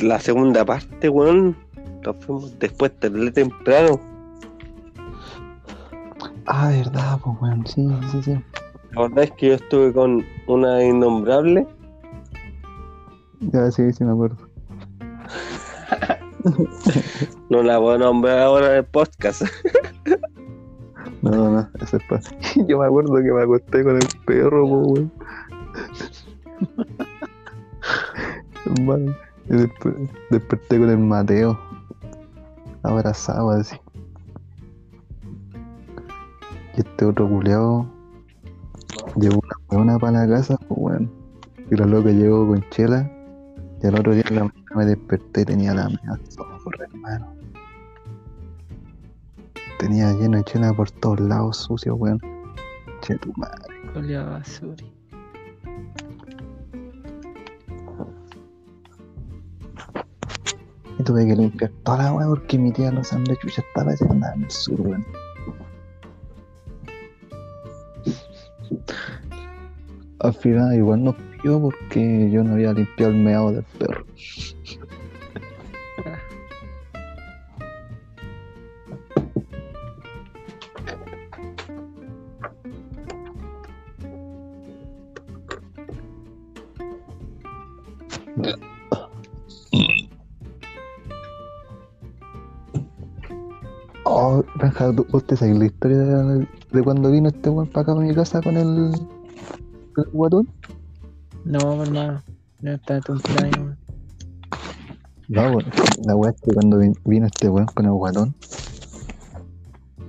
[0.00, 1.56] la segunda parte, weón,
[2.04, 4.00] nos fuimos después temprano.
[6.46, 7.66] Ah, de verdad, pues, weón.
[7.66, 8.44] Sí, sí, sí.
[8.96, 11.66] La verdad es que yo estuve con una innombrable.
[13.40, 14.38] Ya, sí, sí me acuerdo.
[17.50, 19.42] No la voy a nombrar ahora en el podcast.
[21.22, 22.22] No, no, no, ese es para.
[22.68, 25.10] Yo me acuerdo que me acosté con el perro, pues,
[28.80, 29.16] weón.
[29.48, 29.94] Después
[30.30, 31.58] desperté con el Mateo.
[32.82, 33.76] Abrazado así.
[36.76, 37.95] Y este otro culeado
[39.16, 41.10] llevó una huevona para la casa, pues weón.
[41.70, 43.10] Y la loca llegó con chela.
[43.82, 47.34] Y al otro día en la mañana me desperté y tenía la mea zorra, hermano.
[49.78, 52.20] Tenía lleno de chela por todos lados, sucio, weón.
[53.02, 53.74] Che tu madre.
[53.92, 54.92] Culiao basuri.
[60.98, 64.06] Y tuve que limpiar toda la weá porque mi tía los Andes chucha estaba ese
[64.08, 65.04] andaba en el sur, weón.
[70.18, 74.06] Al final igual nos pidió porque yo no había limpiado el meado del perro.
[94.08, 97.82] Oh, Benja, ¿tú- ¿vos te sabés la historia de, de cuando vino este weón para
[97.82, 98.92] acá para mi casa con el,
[99.96, 100.48] el guatón?
[101.44, 102.22] No, hermano.
[102.60, 103.58] No está tu cumpleaños.
[103.58, 103.78] weón.
[105.28, 105.64] No, weón.
[106.06, 108.34] La weá es que cuando vi- vino este weón con el guatón,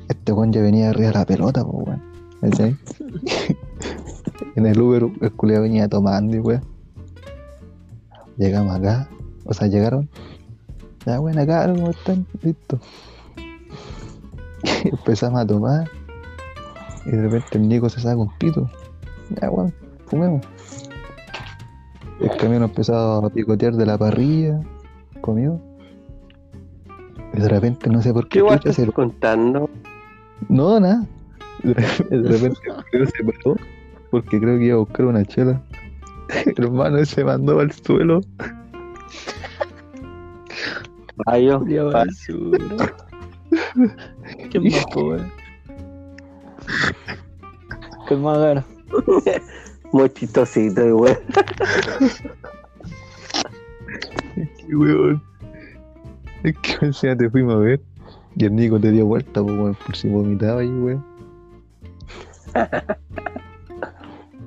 [0.09, 2.01] este weón ya venía arriba de la pelota, pues weón.
[2.41, 2.77] ¿Cachai?
[4.55, 6.61] en el Uber, el culiao venía tomando y weón.
[8.37, 9.09] Llegamos acá,
[9.45, 10.07] o sea, llegaron.
[11.07, 12.27] Ya, weón, acá, ¿cómo están?
[12.43, 12.79] Listo.
[14.91, 15.89] Empezamos a tomar.
[17.05, 18.69] Y de repente el Nico se saca un pito.
[19.41, 19.73] Ya, weón,
[20.05, 20.45] fumemos.
[22.19, 24.59] El camión empezó a picotear de la parrilla
[25.21, 25.59] comió.
[27.33, 28.45] Y de repente no sé por ¿Qué qué.
[28.45, 28.91] chucha, estás se...
[28.91, 29.69] contando?
[30.49, 31.05] No, nada.
[31.63, 32.59] De repente,
[32.91, 33.55] que se paró
[34.11, 35.61] porque creo que iba a buscar una chela.
[36.57, 38.21] Hermano, él se mandó al suelo.
[41.25, 42.95] Ah, basura.
[44.61, 45.31] ¿Qué más, weón?
[48.07, 48.65] ¿Qué más gana?
[49.91, 51.15] Muy chistosito, güey.
[54.57, 55.21] Qué weón.
[56.43, 57.81] Es que encima te fuimos a ver.
[58.35, 61.03] Y el Nico te dio vuelta pues, weón, por si vomitaba ahí, weón.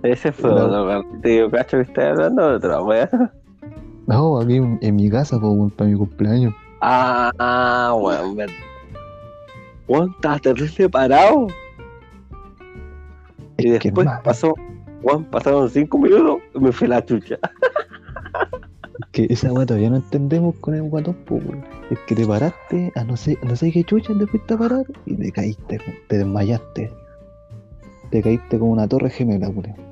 [0.02, 0.56] Ese fue No.
[0.66, 3.08] otro partido, cacho, que estás hablando de otra wea.
[4.06, 6.54] No, aquí en, en mi casa, pues, weón, para mi cumpleaños.
[6.80, 8.54] Ah, ah, weón, verdad.
[9.90, 11.48] Weón, estaba terrible parado.
[13.58, 14.54] Y Es después pasó,
[15.02, 17.36] weón, pasaron cinco minutos y me fui la chucha.
[19.10, 21.42] que esa weá todavía no entendemos con el guatón, pues.
[21.90, 24.84] Es que te paraste, a no sé, no sé qué chucha te fuiste a parar
[25.06, 26.92] y te caíste, te desmayaste.
[28.12, 29.74] Te caíste como una torre gemela, weón.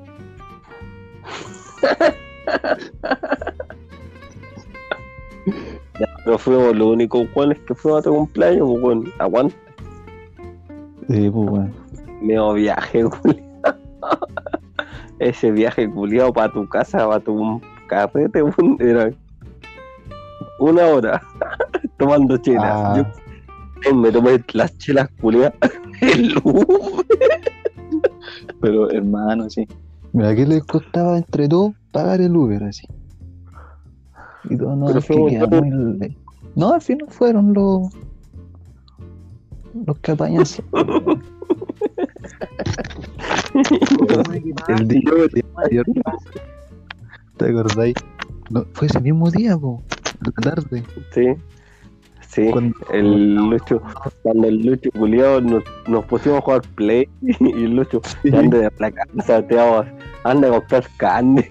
[6.25, 8.99] No fuimos los únicos weones que fuimos a tu cumpleaños, pues.
[9.17, 9.55] Aguanta,
[11.09, 11.73] Sí, pues, weón.
[12.21, 13.43] medio viaje, culiao.
[15.19, 19.11] Ese viaje culiado para tu casa, para tu carrete, weón, era
[20.59, 21.21] una hora
[21.97, 22.63] tomando chelas.
[22.65, 23.03] Ah,
[23.85, 25.53] Yo me tomé las chelas culiadas
[26.01, 26.41] el
[28.61, 29.67] pero hermano, sí.
[30.13, 32.85] Mira, ¿qué les costaba entre todos pagar el Uber así?
[34.49, 35.61] Y todos no, Pero es que fuimos queda todos.
[35.65, 36.17] muy le-
[36.55, 37.89] No, al final fueron los.
[39.85, 41.23] Los que apañan siempre, weón.
[44.67, 45.03] El día
[45.47, 45.85] anterior,
[47.37, 47.95] ¿Te acordáis?
[48.49, 49.81] No, fue ese mismo día, po,
[50.21, 50.83] la tarde.
[51.13, 51.27] Sí,
[52.27, 52.49] sí.
[52.51, 53.81] Cuando, El Lucho,
[54.23, 58.35] cuando el Lucho culiado nos, nos pusimos a jugar play y el Lucho Sí.
[58.35, 59.85] anda de la casa, te vamos,
[60.23, 61.49] anda a comprar carne.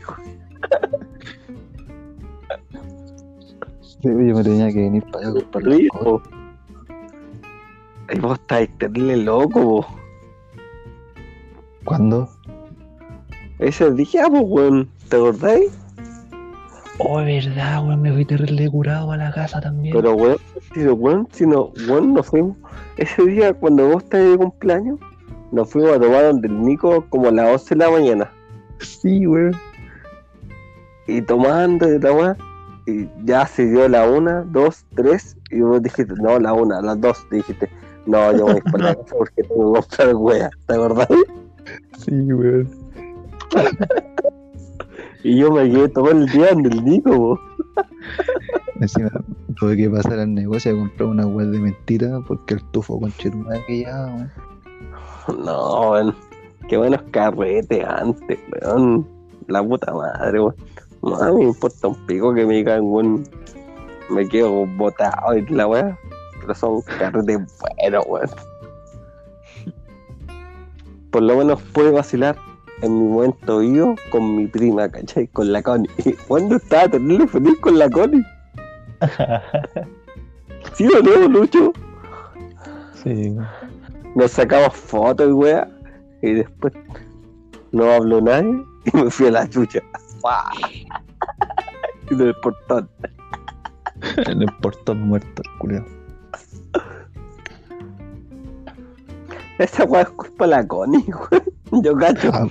[3.81, 5.65] Sí, yo me tenía que venir para allá a comprar.
[8.11, 9.87] Y vos estáis terrible loco, po.
[11.85, 12.29] ¿Cuándo?
[13.59, 15.79] Ese día, pues, weón, ¿te acordáis?
[16.99, 19.95] Oh, verdad, weón, me fui terrible curado a la casa también.
[19.95, 20.39] Pero, weón,
[20.73, 22.57] si, weón, si no, weón, nos fuimos.
[22.97, 24.99] Ese día, cuando vos estabas de cumpleaños,
[25.53, 28.33] nos fuimos a tomar donde el Nico como a las 11 de la mañana.
[28.81, 29.57] Sí, weón.
[31.07, 32.37] Y tomando y la weá,
[32.87, 37.01] y ya se dio la una, dos, tres, y vos dijiste, no, la una, las
[37.01, 37.69] dos, dijiste,
[38.09, 41.09] no, yo voy para la casa porque tengo que comprar weá, ¿te acordás?
[41.99, 42.71] Sí, weón.
[45.23, 47.41] Y yo me quedé todo el día en el Nico, po.
[48.81, 49.11] Encima
[49.61, 53.13] tuve que pasar al negocio a comprar una web de mentira porque el tufo con
[53.13, 55.45] chetumada que ya, weón.
[55.45, 56.17] No, weón,
[56.67, 59.07] qué buenos carretes antes, weón,
[59.49, 60.55] la puta madre, weón.
[61.03, 63.25] No, a mí me importa un pico que me digan, weón,
[64.09, 65.99] me quedo botado y la weá,
[66.49, 68.31] pero son carretes buenos, weón.
[71.11, 72.37] Por lo menos pude vacilar
[72.81, 75.27] en mi momento vivo con mi prima, ¿cachai?
[75.29, 75.91] Con la Connie.
[76.29, 78.25] ¿Cuándo estaba terrible feliz con la Connie?
[80.75, 81.73] ¿Sí o no, Lucho?
[83.03, 83.37] Sí,
[84.15, 85.69] Nos sacamos fotos y weá.
[86.23, 86.73] Y después
[87.73, 89.81] no habló nadie y me fui a la chucha.
[92.11, 92.89] Y del portón.
[94.41, 95.98] Importa el muerto, el culiao.
[99.65, 101.83] Esa weá es culpa de la Connie, weón.
[101.85, 102.31] Yo cacho.
[102.33, 102.47] Ah,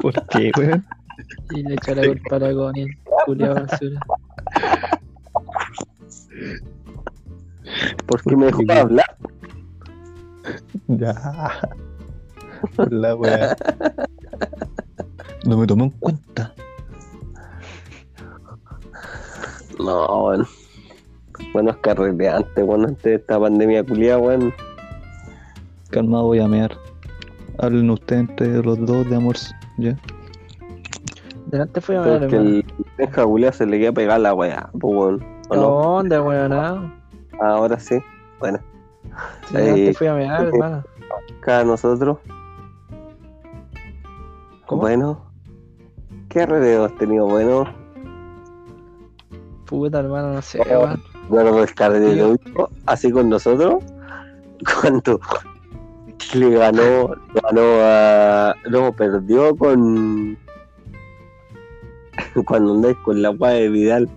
[0.00, 0.86] ¿Por qué, weón?
[1.50, 4.00] Y le echó la culpa a la Connie, culiao basura.
[8.06, 9.16] Porque me dejó hablar.
[10.86, 11.60] Ya.
[12.76, 13.56] Por la weá.
[15.46, 16.54] No me tomó en cuenta.
[19.78, 20.46] No, weón.
[21.52, 24.54] Buenos carreteantes, weón, antes de esta pandemia culiada, weón.
[25.94, 26.76] Calmado, voy a mear.
[27.58, 29.36] Hablen ustedes entre los dos de amor.
[29.78, 29.96] ¿Ya?
[31.46, 34.92] Delante fue a ver, Porque el penja culiao se le queda pegar la weá, pues
[34.92, 35.24] weón.
[35.50, 35.62] ¿O no?
[35.62, 36.52] ¿Dónde, weón?
[36.52, 36.90] Ah,
[37.40, 37.96] Ahora sí.
[38.40, 38.58] Bueno,
[39.52, 40.82] delante Eh, fui a mirar, hermano.
[41.42, 42.18] cada nosotros.
[44.66, 44.82] ¿Cómo?
[44.82, 45.20] Bueno.
[46.28, 47.26] ¿Qué alrededor has tenido?
[47.28, 47.64] Bueno,
[49.66, 51.00] Puta, hermano, no sé, weón.
[51.28, 52.36] bueno, el carrero
[52.86, 53.84] así con nosotros.
[54.80, 55.20] Cuando
[56.30, 58.54] Chile ganó, ganó a.
[58.70, 60.36] No, perdió con.
[62.46, 64.08] Cuando andáis con la weá de Vidal.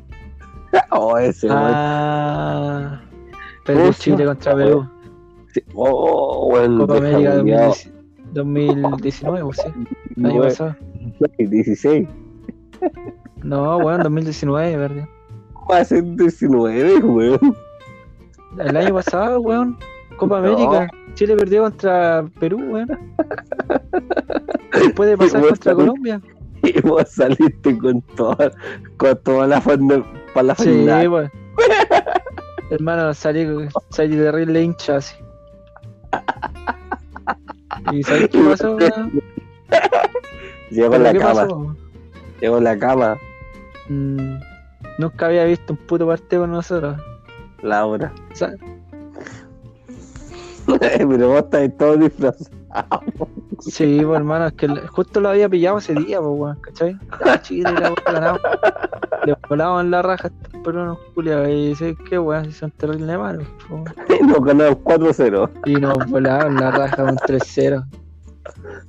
[0.92, 1.48] Oh, ese.
[1.50, 3.02] Ah.
[3.66, 4.90] Perdió ¿Cómo se Chile contra Perú.
[5.54, 5.64] Sí.
[5.74, 6.78] Oh, weón.
[6.80, 7.74] Copa América culiao.
[8.34, 9.70] 2019, pues sí.
[10.18, 10.76] El año pasado.
[11.38, 12.08] 16.
[13.44, 15.08] No, weón, 2019, verdad.
[15.72, 17.56] Va a ser 19, weón.
[18.60, 19.78] El año pasado, weón.
[20.18, 20.48] Copa No.
[20.48, 20.90] América.
[21.18, 22.88] Chile perdió contra Perú, weón.
[24.72, 25.74] Después de pasar contra.
[25.74, 26.22] Colombia.
[26.62, 28.52] Y vos saliste con toda,
[28.98, 31.32] con toda la fondo para la Sí, final.
[32.70, 33.48] Hermano, salí,
[33.90, 35.16] salí terrible hincha así.
[37.92, 39.12] ¿Y sabes qué pasó, weón?
[40.70, 41.76] Llegó ¿Pero la qué cama,
[42.42, 43.18] llegó la cama,
[43.90, 44.40] Mm,
[45.00, 47.02] nunca había visto un puto partido con nosotros.
[47.64, 48.14] Laura.
[48.32, 48.54] O sea,
[50.80, 52.52] Pero vos estás todo disfrazado.
[53.60, 56.98] sí, pues hermano, es que justo lo había pillado ese día, pues weón, ¿cachai?
[57.26, 58.40] Ya, Chile, la weón ganado.
[59.26, 63.18] Le volaban la raja a estos peruanos culiados y dice que weón, si son terribles
[63.18, 63.48] malos.
[63.70, 63.86] weón.
[64.20, 65.50] Y nos ganamos 4-0.
[65.66, 67.86] Y nos volaban la raja un 3-0.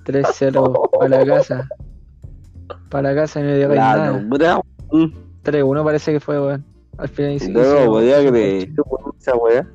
[0.04, 1.68] 3-0 para la casa.
[2.90, 4.12] Para la casa y no dio nada.
[4.92, 5.04] Mm,
[5.44, 6.64] 3-1 parece que fue, weón.
[6.98, 8.70] Al final hizo- No podía creer.
[9.20, 9.66] Esa weá.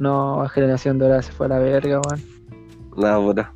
[0.00, 2.22] No, generación dorada se fue a la verga, weón.
[2.96, 3.52] Laura.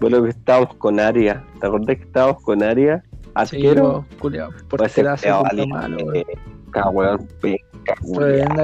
[0.00, 1.44] Bueno, que estábamos con Aria.
[1.60, 3.04] ¿Te acordás que estábamos con Aria?
[3.12, 3.82] Sí, Arquero.
[3.82, 4.50] weón, culiao.
[4.68, 5.66] Por puto vale.
[5.68, 6.24] malo, weón.
[6.72, 6.80] Que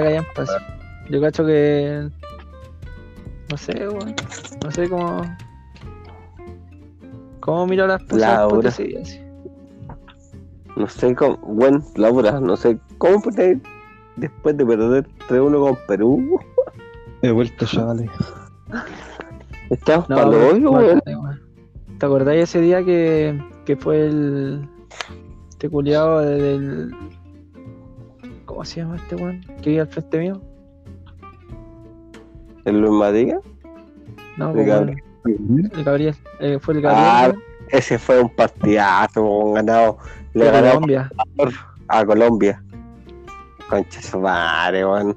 [0.08, 0.58] hayan pasado.
[1.08, 2.10] Yo cacho que.
[3.50, 4.16] No sé, weón.
[4.64, 5.22] No sé cómo.
[7.38, 8.96] ¿Cómo miro las cosas así?
[10.74, 13.60] No sé cómo, bueno, Laura, no sé cómo puede
[14.16, 16.40] después de perder 3-1 con Perú.
[17.22, 18.11] He vuelto, chavales.
[19.70, 21.00] Estamos No, para hoyo, weón.
[21.98, 24.68] ¿Te acordáis ese día que, que fue el.
[25.50, 26.94] Este culiado del.
[28.44, 29.40] ¿Cómo se llama este weón?
[29.62, 30.40] Que vive al frente mío.
[32.64, 33.40] ¿El Luis Madiga?
[34.37, 35.03] No, El Gabriel.
[35.24, 36.14] el Gabriel.
[36.40, 37.05] Eh, fue el Gabriel.
[37.07, 37.33] Ah,
[37.70, 39.98] Ese fue un partidazo, weón, ganado.
[40.35, 41.11] Le Colombia.
[41.88, 42.62] a Colombia.
[43.68, 45.16] Concha su madre, weón.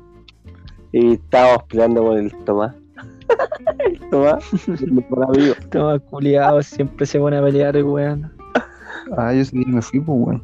[0.92, 2.76] Y estábamos peleando con el Tomás.
[3.80, 5.56] el Tomás, el.
[5.72, 8.32] Todo culiado, siempre se pone a pelear, el weón.
[9.18, 10.44] Ah, yo sí me fui, pues, weón.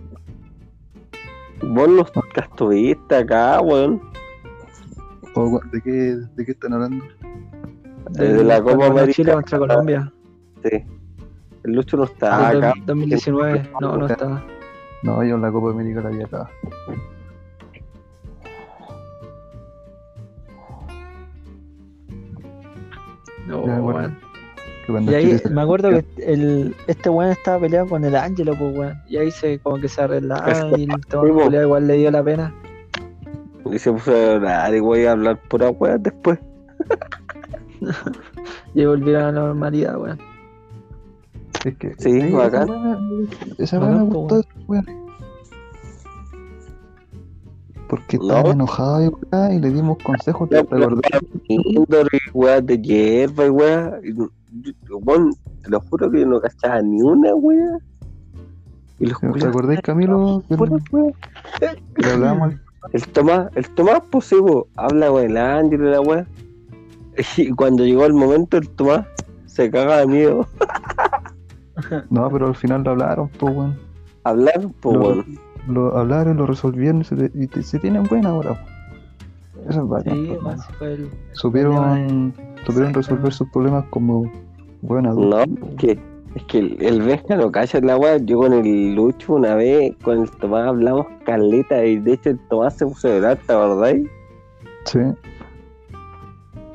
[1.62, 4.02] Vos nunca estuviste acá, weón.
[5.36, 7.06] O, weón, ¿De qué, ¿De qué están hablando?
[8.12, 9.14] Desde la Copa América.
[9.14, 10.14] Chile contra Colombia.
[10.64, 10.84] Sí.
[11.64, 12.74] El Lucho no está acá.
[12.86, 13.72] 2019.
[13.80, 14.44] No, no estaba.
[15.04, 16.50] No, yo en la Copa América la vi acá.
[23.48, 24.18] No, weón.
[24.86, 28.78] Que Y ahí me acuerdo que el, este weón estaba peleado con el Ángelo, pues
[28.78, 29.02] weón.
[29.08, 32.54] Y ahí se como que se arreglaban y culiao igual le dio la pena.
[33.72, 36.40] Y se puso a llorar y voy a hablar pura weá después.
[38.76, 40.18] Y volvieron a la normalidad, weón.
[41.66, 42.70] Es que, Sí, esa bacán.
[43.58, 45.03] Esa weá me gustó, weones.
[47.94, 48.24] Porque No.
[48.24, 50.50] estaban enojados y weá, y le dimos consejos.
[51.48, 51.78] Y
[52.34, 54.00] weá de hierba y weá.
[55.62, 57.78] Te lo juro que yo no cachaba ni una weá.
[59.00, 60.42] Y los ¿Te acordás, Camilo?
[60.50, 60.56] Que,
[61.98, 62.56] le hablábamos
[62.94, 66.26] El Tomás, el Tomás, pues sí, po, habla con el Ángel y la weá.
[67.38, 69.06] Y cuando llegó el momento, el Tomás
[69.46, 70.48] se caga de miedo.
[72.10, 73.80] No, pero al final lo hablaron, pues, weón.
[74.24, 75.43] Hablar, pues weón.
[75.68, 78.64] Lo hablaron, lo resolvieron y se, y te- se tienen buena ahora.
[79.70, 80.14] Eso es bacán.
[80.16, 81.10] Sí, pues, fue el.
[81.34, 82.34] supieron,
[82.66, 84.30] supieron resolver sus problemas como
[84.82, 85.46] buen adulto.
[85.46, 86.00] No, es que,
[86.36, 88.18] es que el, el Benja no cacha la weá.
[88.18, 92.40] Yo con el Lucho una vez, con el Tomás hablamos caleta y de hecho el
[92.50, 94.06] Tomás se puso llorar, ¿te acordáis?
[94.86, 95.00] Sí,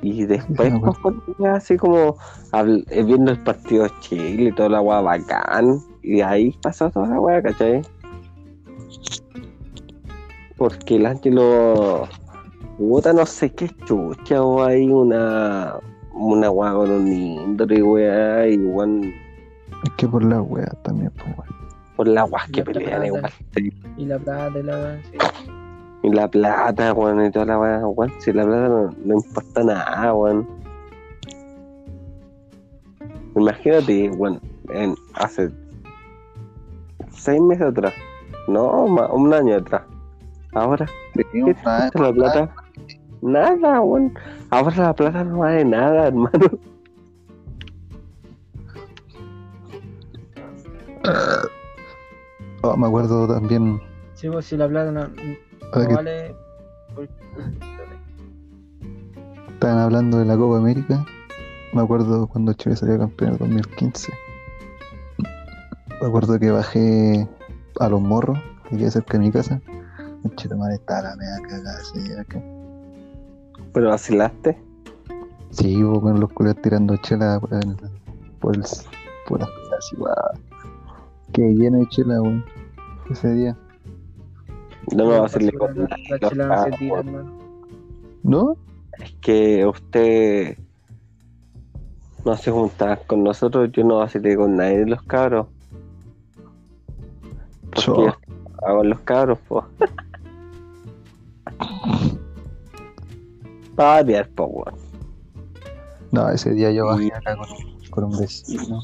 [0.01, 2.17] Y después, Sí, pues, así como
[2.53, 5.81] habl- eh, viendo el partido de Chile y toda la weá bacán.
[6.03, 7.83] Y ahí pasó toda la weá, ¿cachai?
[10.59, 12.09] Porque el Ángelo,
[12.77, 15.77] puta, no sé qué chucha, o hay una,
[16.13, 19.15] una weá con un índole, weá, y weón,
[19.85, 21.71] es que por la wea también, pues, weón.
[21.97, 23.33] por las weas que La pelean igual.
[23.55, 23.73] sí.
[23.97, 25.19] Y la plata y la weá, sí.
[26.03, 29.63] Y la plata, weón, y toda la weá, weón, si la plata no, no importa
[29.63, 30.49] nada, weón.
[33.37, 34.41] Imagínate, weón,
[34.71, 35.51] en, hace
[37.13, 37.95] seis meses atrás,
[38.49, 39.83] no, un año atrás.
[40.53, 41.55] Ahora, ¿qué
[41.95, 42.55] la plata?
[43.23, 44.15] Nada, weón.
[44.51, 46.49] Ahora la plata no vale nada, hermano.
[52.63, 53.81] Oh, me acuerdo también,
[54.15, 55.15] Sí, pues si la plata no, no
[55.73, 56.35] ahora que vale.
[59.49, 61.05] estaban hablando de la Copa América,
[61.73, 64.13] me acuerdo cuando Chile salió campeón en el 2015.
[66.01, 67.29] Me acuerdo que bajé
[67.79, 68.39] a los morros,
[68.69, 69.61] que quedé cerca de mi casa.
[70.25, 72.43] El chito madre estaba la media cagada, así, acá.
[73.73, 74.59] Pero vacilaste.
[75.51, 77.77] Sí, hubo con los culos tirando chela por el,
[78.41, 78.63] por el,
[79.27, 79.49] por las
[79.79, 80.15] así, guau.
[81.33, 82.45] Que lleno de chela, weón.
[83.11, 83.57] Ese día.
[84.95, 85.89] No me la vacilé chela- con La
[86.21, 87.33] los chela no se tira, hermano.
[88.23, 88.57] ¿No?
[88.99, 90.59] Es que usted
[92.25, 95.47] no se juntaba con nosotros, yo no vacilé con nadie de los cabros.
[97.71, 98.17] Porque yo
[98.67, 99.65] hago los cabros, pues.
[104.35, 104.75] Po, weón.
[106.11, 107.49] No, ese día yo bajé acá con,
[107.91, 108.81] con un vecino.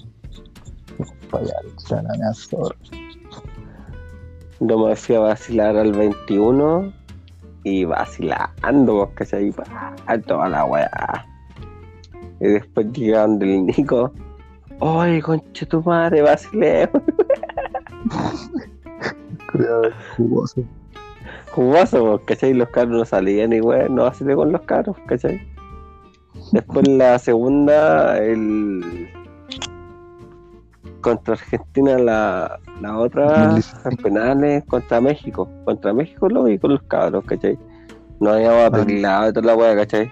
[1.31, 1.57] Para allá.
[4.61, 6.93] Yo me fui a vacilar al 21
[7.65, 9.51] y vacilando, ¿cachai?
[9.51, 9.95] Pa,
[10.27, 11.27] toda la weá.
[12.41, 14.13] Y después llegaron del Nico.
[14.81, 16.89] Oye, conche tu madre, vacilé.
[19.51, 20.63] Cuidado, jugoso.
[21.55, 22.53] Jugoso, pues, ¿cachai?
[22.53, 25.41] Los carros no salían y weón, no vacilé con los carros, ¿cachai?
[26.53, 29.09] Después la segunda, el
[31.01, 35.49] contra Argentina, la, la otra, en penales contra México.
[35.65, 37.59] Contra México lo vi con los cabros, ¿cachai?
[38.21, 40.11] No habíamos arreglado y toda la weá, ¿cachai?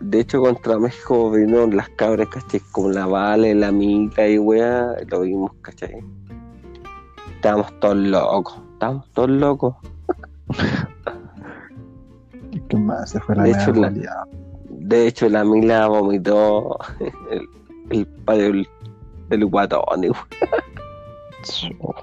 [0.00, 2.60] De hecho, contra México vino las cabras, ¿cachai?
[2.72, 6.02] Como la Vale, la Mica y weá, lo vimos, ¿cachai?
[7.34, 9.74] Estábamos todos locos, estábamos todos locos.
[12.68, 13.10] ¿Qué más?
[13.10, 13.92] Se fue la De hecho, la-.
[14.70, 16.78] De hecho, la Mila vomitó
[17.30, 17.48] el,
[17.90, 18.68] el padre del,
[19.30, 20.04] del guatón.
[20.04, 20.08] y-
[21.42, 21.94] Cho.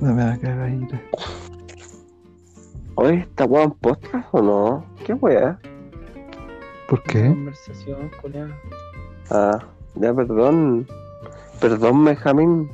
[0.00, 1.00] La mea cagadita.
[2.94, 4.84] Oye, ¿está weá en podcast o no?
[5.04, 5.58] ¿Qué weá?
[6.88, 7.28] ¿Por qué?
[7.28, 8.48] Conversación, culiao.
[9.30, 9.58] Ah,
[9.96, 10.86] ya, perdón.
[11.60, 12.70] Perdón, Benjamín.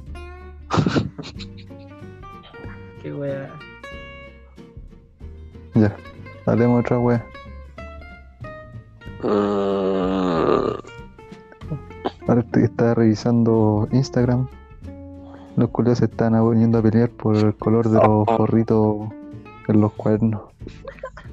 [3.03, 3.51] Qué wea.
[5.75, 5.97] Ya,
[6.47, 7.25] hablemos otra wea.
[9.23, 10.75] Mm,
[12.27, 14.49] Ahora estoy- estaba revisando Instagram.
[15.57, 19.09] Los culiados se están poniendo a pelear por el color de los forritos
[19.69, 20.43] en los cuernos.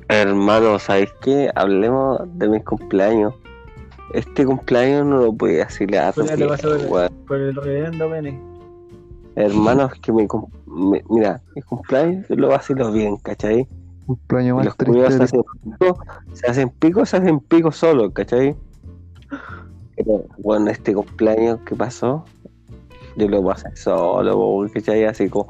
[0.09, 1.49] hermano, ¿sabes qué?
[1.55, 3.33] Hablemos de mis cumpleaños.
[4.13, 6.13] Este cumpleaños no lo podía vacilar.
[6.13, 6.29] Pues.
[7.27, 8.39] Por el reverendo Pene.
[9.35, 10.27] Hermano, es que mi,
[10.65, 13.67] mi- mira, mi cumpleaños yo lo vacilo bien, ¿cachai?
[14.05, 15.37] Cumpleaños más Los culiados se triste.
[15.39, 15.43] hacen
[15.79, 15.99] pico,
[16.33, 18.55] se hacen pico, se hacen pico solo, ¿cachai?
[19.95, 22.25] Pero bueno, este cumpleaños que pasó,
[23.15, 25.05] yo lo pasé solo, ¿cachai?
[25.05, 25.47] Así como,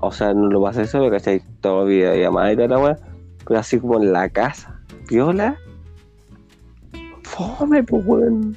[0.00, 1.42] o sea, no lo pasé solo, ¿cachai?
[1.60, 2.98] Todo videollamada y toda la weá,
[3.46, 5.58] pero así como en la casa, viola,
[7.38, 8.56] fome, pues weón.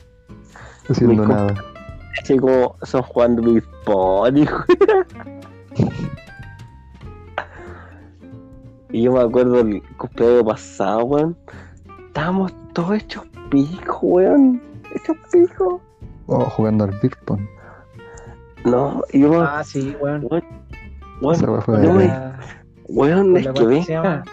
[0.90, 1.56] haciendo mi comp- nada.
[2.22, 4.46] Así como son jugando Luis Pony,
[8.94, 11.38] Y yo me acuerdo el cumpleaños pasado, weón.
[12.08, 14.62] Estábamos todos hechos pico, weón.
[14.94, 15.82] Hechos pico.
[16.28, 17.40] Oh, jugando al pong.
[18.66, 20.28] No, y yo me Ah, sí, weón.
[20.30, 20.44] Weón,
[21.22, 22.08] no bacán.
[22.08, 22.40] La-
[22.90, 23.86] weón, con es que venga.
[23.88, 24.24] llama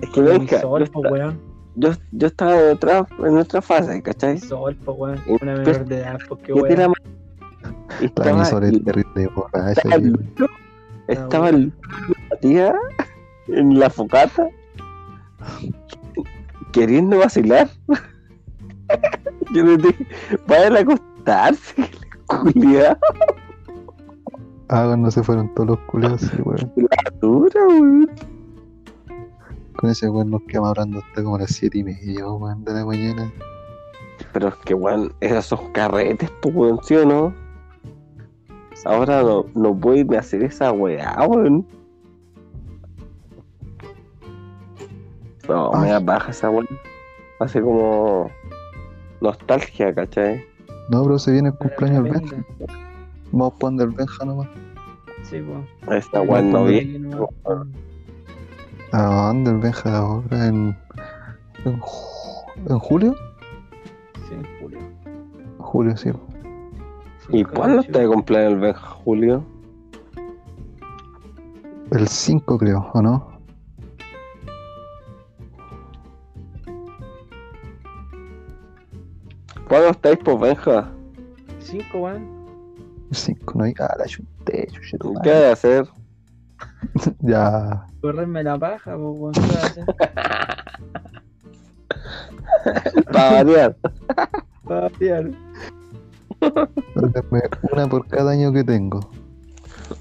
[0.00, 0.60] Es que venga.
[0.60, 1.49] Sol, yo po, esta- weón.
[1.80, 4.38] Yo, yo estaba en otra, en otra fase, ¿cachai?
[4.38, 5.20] Sol, pues, weón.
[5.40, 6.92] Una después- menor de edad, pues, de weón.
[7.98, 9.80] La estaba, terrible borracha.
[9.94, 10.50] el- weón.
[11.08, 11.72] estaba el-
[12.30, 12.74] la tía
[13.48, 14.48] en la focata
[16.72, 17.68] queriendo vacilar.
[19.54, 20.06] Yo le dije,
[20.46, 21.90] vayan a acostarse,
[22.26, 22.98] culiado,
[24.72, 26.72] Ah, cuando se fueron todos los culeos, sí, weón.
[27.20, 28.10] dura, weón.
[29.80, 32.84] Con ese weón nos quedamos hablando hasta como las 7 y media, weón, de la
[32.84, 33.32] mañana.
[34.30, 37.34] Pero es que, weón, esos son carretes, pues, weón, ¿sí o no?
[38.84, 41.66] Ahora no, no puedo irme a hacer esa weá, weón.
[45.48, 46.66] No, me da baja esa weá.
[47.38, 48.30] Hace como
[49.22, 50.44] nostalgia, ¿cachai?
[50.90, 52.36] No, pero se viene el cumpleaños del Benja.
[53.32, 54.48] Vamos jugando el Benja nomás.
[55.22, 56.04] Sí, pues.
[56.04, 56.98] Esta weá no vi.
[56.98, 57.89] vi.
[58.92, 60.46] ¿A dónde el Benja ahora?
[60.46, 60.76] ¿En,
[61.64, 63.14] en, ju- en julio?
[64.28, 64.78] Sí, en julio.
[65.58, 66.10] Julio, sí.
[67.28, 69.44] ¿Y cuándo está de cumpleaños el Benja Julio?
[71.92, 73.30] El 5 creo, ¿o no?
[79.68, 80.90] ¿Cuándo estáis por Benja?
[81.60, 82.28] Cinco, weón.
[83.10, 83.74] El 5, no hay.
[83.78, 85.88] Ah, la chunté, chucheto, ¿Qué hay de hacer?
[87.20, 87.86] Ya.
[88.00, 89.32] Correrme la paja, pues, weón.
[89.32, 89.84] ¿qué vas a hacer?
[93.12, 93.76] Para variar.
[94.64, 95.30] Para variar.
[97.72, 99.00] Una por cada año que tengo.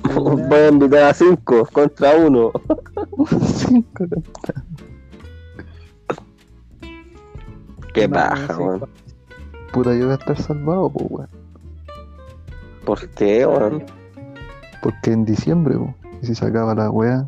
[0.16, 2.52] Voy a invitar a cinco contra uno.
[3.30, 4.06] 5
[7.94, 8.90] Qué No, baja, weón.
[9.74, 11.30] Puta, yo voy a estar salvado, pues, weón.
[12.86, 13.84] ¿Por qué, weón?
[14.82, 17.28] Porque en diciembre, po, y si se acaba la weá,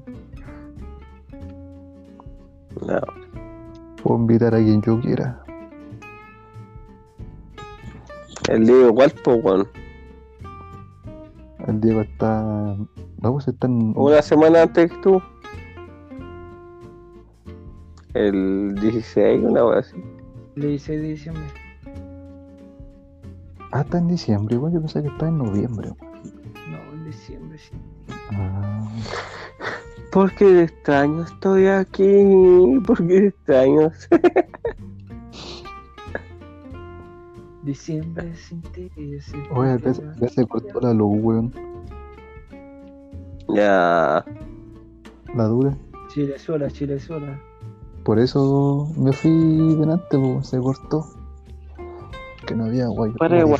[2.81, 2.99] No.
[4.01, 5.43] puedo invitar a quien yo quiera.
[8.49, 9.67] El libro igual, pues, weón.
[11.67, 12.41] El Diego está.
[13.21, 13.93] No, pues está en.
[13.95, 15.21] Una semana antes que tú.
[18.13, 19.95] El 16, una wea así.
[20.55, 21.43] El 16 de diciembre.
[23.71, 25.91] Ah, está en diciembre, igual yo pensé que está en noviembre.
[26.01, 26.11] weón.
[26.71, 27.71] No, en diciembre, sí.
[28.33, 28.70] Ah,
[30.11, 32.25] Porque de extraño estoy aquí.
[32.85, 33.91] Porque de extraño.
[37.63, 38.89] Diciembre sin ti.
[39.21, 41.53] sin oye, ya, se- ya se cortó la luz, weón.
[43.49, 44.25] Ya.
[45.35, 45.77] La dura.
[46.09, 47.39] Chile sola, Chile sola.
[48.03, 51.05] Por eso me fui delante, pues se cortó.
[52.47, 53.11] Que no había guay.
[53.13, 53.59] Para de guay.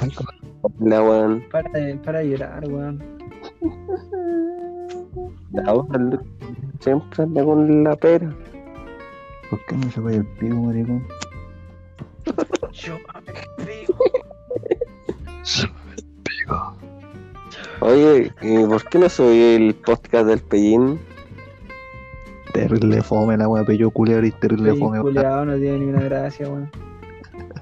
[0.79, 1.43] La weón.
[1.51, 1.69] Para,
[2.03, 3.03] para de llorar, weón.
[5.51, 6.19] Weón
[6.79, 8.33] siempre anda con la pera.
[9.49, 11.05] ¿Por qué no se vaya el pico, maricón?
[12.71, 12.97] Yo
[13.57, 13.95] me digo.
[16.23, 16.75] Pico.
[17.81, 20.99] Oye, ¿y por qué no subí el podcast del Pellín?
[22.53, 24.99] Terrible fome la weá, pero yo culiar y terrible fome.
[25.01, 26.69] culiao, no tiene ni una gracia, weón.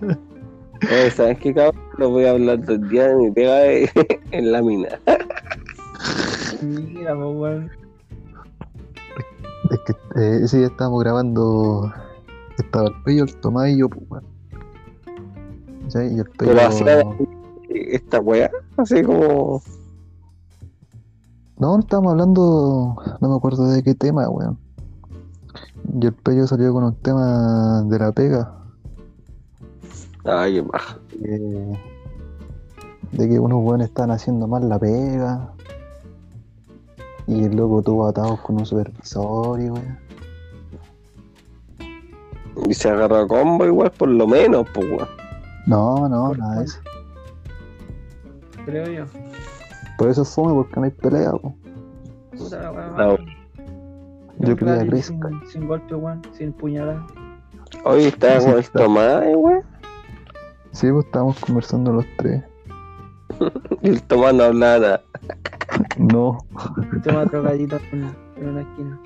[0.84, 1.82] Oye, ¿sabes qué cabrón?
[1.98, 3.66] Lo voy a hablar del día de mi pega
[4.32, 5.00] en la mina.
[6.62, 7.72] Mira, pues, weón.
[9.72, 11.92] Es que eh, ese día estábamos grabando.
[12.58, 14.26] Estaba el pello, el Tomás y yo, pues, weón.
[15.96, 16.26] El pello.
[16.38, 17.04] Pero hacía
[17.70, 19.62] esta weá, así como.
[21.58, 22.96] No, no estábamos hablando.
[23.22, 24.58] No me acuerdo de qué tema, weón.
[26.02, 28.56] Y el pello salió con un tema de la pega.
[30.26, 31.00] Ay, qué baja.
[31.20, 31.80] de,
[33.14, 35.54] de que unos weones estaban haciendo mal la pega.
[37.30, 40.00] Y el loco tuvo atados con un supervisor y weón.
[42.68, 45.08] Y se agarró a combo igual, por lo menos, pues weón.
[45.68, 46.80] No, no, Por nada de eso.
[48.66, 49.06] Creo yo.
[50.00, 51.54] Por eso fome porque no hay pelea, po.
[52.36, 52.72] Puta la.
[52.72, 53.08] No.
[53.10, 53.26] weón.
[54.40, 55.06] Yo quería Chris.
[55.06, 55.22] sin,
[55.52, 56.24] sin golpe, weón.
[56.36, 57.06] Sin puñalada.
[57.86, 58.80] Hoy Sí, con el está.
[58.80, 59.62] Tomás, eh, weón.
[60.72, 62.44] Sí, pues estábamos conversando los tres.
[63.84, 65.04] Y el Tomás no hablaba nada.
[65.98, 66.38] No,
[67.04, 69.00] Toma otro gallito en, en una esquina.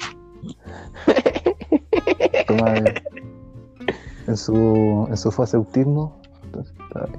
[2.47, 3.03] toma eh,
[4.27, 6.21] en su, en su fase autismo.
[6.43, 7.11] Entonces, está ahí,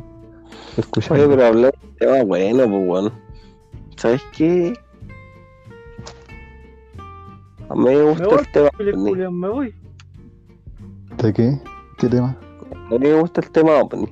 [0.77, 1.25] escuchando.
[1.25, 3.12] Oye, pero hablando de tema bueno, pues weón.
[3.97, 4.75] ¿Sabes qué?
[7.69, 9.11] A mí me gusta Me voy, el tema ovni.
[9.11, 9.75] culiao, me voy.
[11.23, 11.61] ¿De qué?
[11.99, 12.37] ¿Qué tema?
[12.91, 14.09] A mí me gusta el tema ovni.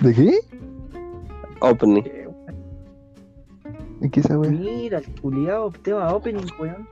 [0.00, 0.38] ¿De qué?
[1.60, 2.02] OVNI.
[4.02, 4.10] Weón.
[4.10, 4.50] ¿De qué esa weá?
[4.50, 6.88] Mira, el culiao, tema opening, weón.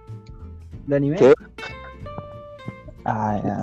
[0.87, 1.17] De anime.
[1.17, 1.35] ¿Qué?
[3.05, 3.63] Ah, ya.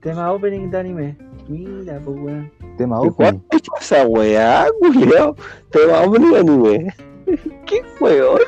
[0.00, 1.16] Tema opening de anime.
[1.48, 2.50] Mira, pues weón.
[2.76, 3.14] Tema ¿Y opening.
[3.14, 5.36] ¿Cuándo hecho esa weá, culiao?
[5.70, 6.94] Te va a poner anime.
[7.66, 8.40] ¿Qué weón?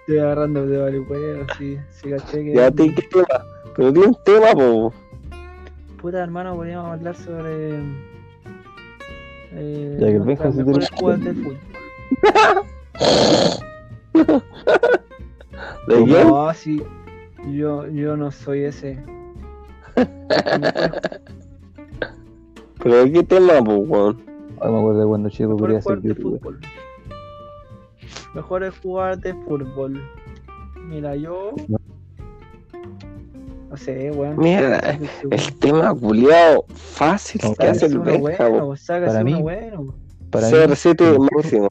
[0.00, 2.54] Estoy agarrando de varios weón, sí, sí caché que.
[2.54, 3.26] Ya te qué tema.
[3.76, 4.92] Pero tiene un tema, po.
[6.00, 8.17] Puta hermano, podríamos hablar sobre.
[9.52, 11.58] Eh, Ya que el Benja se tiene- del fútbol.
[15.88, 16.06] ¿De?
[16.24, 16.82] No, sí.
[17.52, 19.02] Yo, yo no soy ese.
[22.82, 24.18] ¿Pero de qué tema, po, weón?
[24.60, 26.40] Ay, me acuerdo de cuando chico quería Mejores ser de youtuber.
[26.40, 26.60] fútbol.
[28.34, 30.02] Mejores jugadores de fútbol.
[30.86, 31.52] Mira, yo.
[31.68, 31.78] No
[33.76, 34.36] sé, weón.
[34.38, 34.78] Mira,
[35.30, 39.94] el tema culiao fácil No, que hace el Benja, bueno, Para mí- bueno.
[40.30, 41.68] Para mí, CR7 el mejor- máximo.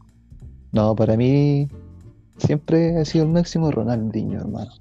[0.72, 1.68] No, para mí
[2.38, 4.72] siempre ha sido el máximo Ronaldinho, hermano.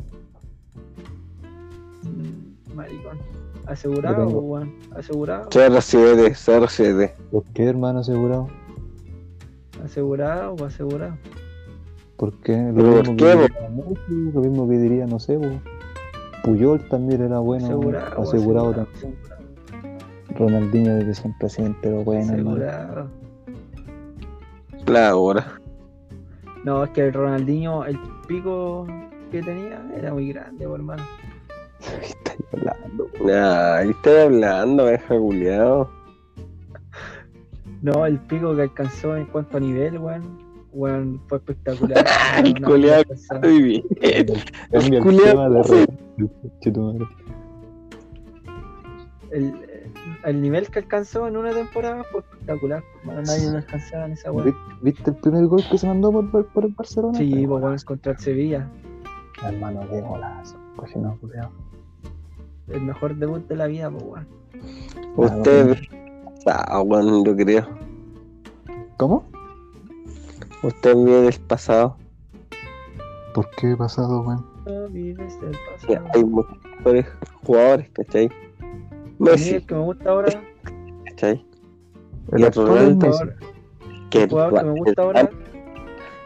[2.03, 3.19] Mm, Maricón.
[3.67, 4.75] ¿Asegurado, tengo- weón?
[4.95, 5.49] ¿Asegurado?
[5.51, 7.15] CR7, CR7.
[7.31, 8.49] ¿Por qué, hermano, asegurado?
[9.85, 11.17] ¿Asegurado o asegurado?
[12.17, 13.71] Porque lo ¿Pero mismo por que qué, diría
[14.33, 15.47] lo mismo que diría, no sé, po.
[16.47, 18.23] Puyol también era bueno, asegurado.
[18.23, 19.17] asegurado, asegurado, también.
[20.39, 23.11] Ronaldinho desde siempre ha sido pero bueno, asegurado.
[24.87, 25.61] La hora.
[26.63, 28.87] No, es que el Ronaldinho, el pico
[29.33, 31.03] que tenía era muy grande, hermano.
[31.81, 33.09] ¿Qué estáis hablando?
[33.27, 35.91] Ya, ahí estoy hablando, culiao.
[37.83, 40.46] No, el pico que alcanzó en cuanto a nivel, weón.
[40.77, 42.05] Weón, fue espectacular.
[42.45, 42.61] El.
[43.43, 43.83] Muy bien.
[50.25, 52.83] El nivel que alcanzó en una temporada fue espectacular.
[53.05, 54.47] Nadie lo alcanzaba en esa weón.
[54.47, 57.19] ¿Viste- ¿Viste el primer gol que se mandó por, por el Barcelona?
[57.19, 58.69] Sí, Pero, pues weón, contra el Sevilla.
[59.43, 60.57] Hermano, qué golazo.
[60.77, 61.51] Cochino, culiao.
[62.69, 64.27] El mejor debut de la vida, pues weón.
[65.17, 65.77] Usted,
[66.47, 67.67] ah, bueno, yo creo.
[68.97, 69.29] ¿Cómo?
[70.67, 71.97] Usted viene del pasado.
[73.35, 74.45] ¿Por qué pasado, weón?
[74.67, 75.53] No vives del
[75.89, 76.09] Ya, pasado.
[76.15, 77.07] hay muchos mejores
[77.45, 78.31] jugadores, ¿cachai?
[79.19, 80.43] Messi, el que me gusta ahora,
[81.05, 81.45] ¿cachai?
[82.33, 83.11] El actual Ronaldo,
[84.11, 85.31] Que el jugador que me gusta ahora,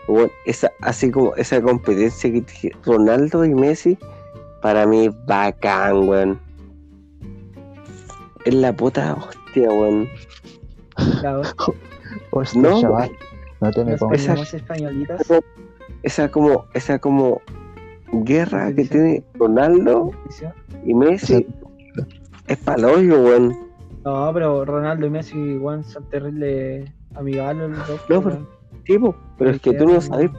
[0.09, 3.99] Bueno, esa, así como esa competencia que dije, Ronaldo y Messi,
[4.63, 6.41] para mí es bacán, weón.
[8.47, 10.09] Es la puta hostia, weón.
[11.23, 11.75] la hostia,
[12.31, 13.11] Hostia, No, chaval.
[13.61, 14.21] No te me pongas.
[14.21, 15.33] esa- tenemos españolitas.
[16.03, 17.43] Esa como, esa como
[18.13, 20.11] guerra que tiene Ronaldo
[20.85, 21.47] y Messi
[22.47, 23.57] es paloyo, weón.
[24.05, 28.01] No, pero Ronaldo y Messi, igual son terribles amigables los dos.
[28.09, 30.31] No, pues, pero- Tipo, pero es que tú no sabes.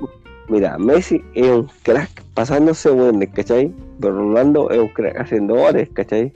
[0.49, 3.73] Mira, Messi es un crack pasándose weones, ¿cachai?
[3.99, 6.33] Pero Ronaldo es un crack haciendo goles, ¿cachai?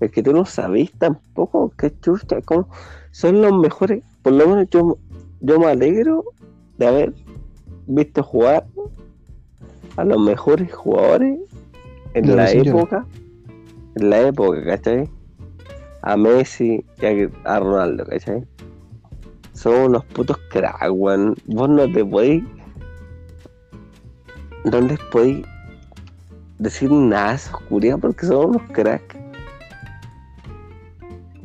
[0.00, 2.68] Es que tú no sabes tampoco, qué chucha, cómo
[3.10, 4.02] son los mejores.
[4.22, 4.98] Por lo menos yo,
[5.40, 6.24] yo me alegro
[6.78, 7.14] de haber
[7.86, 8.66] visto jugar
[9.96, 11.38] a los mejores jugadores
[12.14, 13.06] en la época.
[13.96, 15.08] En la época, ¿cachai?
[16.02, 18.44] A Messi y a, a Ronaldo, ¿cachai?
[19.52, 21.36] Son unos putos cracks, weón.
[21.46, 22.44] Vos no te podéis.
[24.64, 25.46] No les podéis
[26.58, 27.60] decir nada a esos
[28.00, 29.16] porque son unos cracks.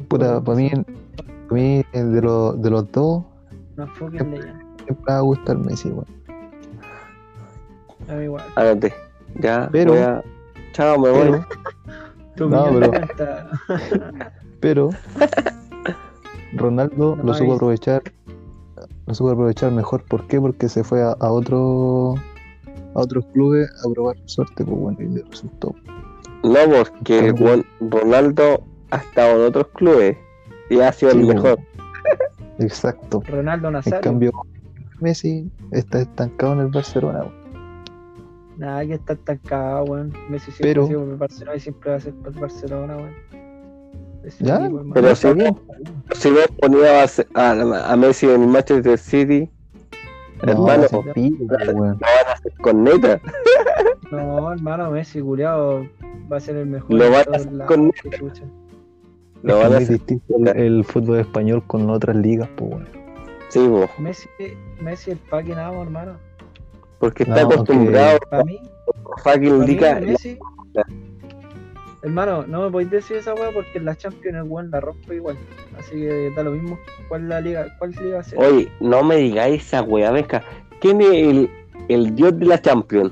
[0.08, 3.24] Puta, para mí, para mí de, los de los dos,
[3.86, 4.42] No leyenda.
[4.42, 6.06] siempre me va a gustar Messi, weón.
[8.10, 8.44] A mí igual.
[9.40, 10.24] Ya, Pero- voy a.
[10.74, 11.22] Chao, me voy.
[11.32, 11.46] Pero,
[12.36, 13.30] Tu No, opinión pero-
[14.60, 14.90] pero
[16.54, 18.02] Ronaldo No lo supo aprovechar,
[19.06, 20.04] lo supo aprovechar mejor.
[20.06, 20.40] ¿Por qué?
[20.40, 22.16] Porque se fue a, a otro
[22.96, 25.76] a otros clubes a probar suerte, pues bueno, y le resultó.
[26.44, 30.18] No, porque el Ronaldo ha estado en otros clubes
[30.70, 31.60] y ha sido Sí, el mejor.
[32.60, 33.22] Exacto.
[33.28, 34.02] Ronaldo En Nazario.
[34.02, 34.32] cambio,
[35.00, 37.26] Messi está estancado en el Barcelona.
[38.58, 40.14] Nada que está estancado, weón.
[40.30, 42.40] Messi siempre Pero- ha sido por el Barcelona y siempre va a ser por el
[42.40, 43.14] Barcelona, weón.
[44.40, 44.66] ¿Ya?
[44.66, 44.92] hermano.
[44.94, 45.56] Pero si bien.
[46.12, 49.50] Si vos ponías a, a, a Messi en el Manchester City,
[50.44, 51.98] No, hermano, lo van
[52.28, 53.22] a hacer con neta.
[54.12, 55.86] No, hermano, Messi, culiao,
[56.32, 56.94] va a ser el mejor.
[56.94, 58.10] Lo van a hacer lados, con- qué
[59.42, 62.86] Lo Es van a muy distinto el, el fútbol español con otras ligas, pues bueno.
[63.50, 64.28] Sí, vos, Messi,
[64.82, 66.18] Messi el fucking amo, hermano.
[67.00, 68.60] porque está No, acostumbrado Para mí,
[69.24, 70.00] fucking para mí, liga.
[70.02, 70.38] Messi.
[72.02, 75.16] Hermano, no me podéis decir esa weá porque en la Champions el weón la rompe
[75.16, 75.38] igual.
[75.78, 76.80] Así que da lo mismo.
[77.10, 77.68] ¿Cuál la liga?
[77.78, 78.40] ¿Cuál liga sea?
[78.40, 80.42] Oye, no me digáis esa wea, venga.
[80.80, 81.50] ¿Quién es el,
[81.90, 83.12] el dios de la Champions?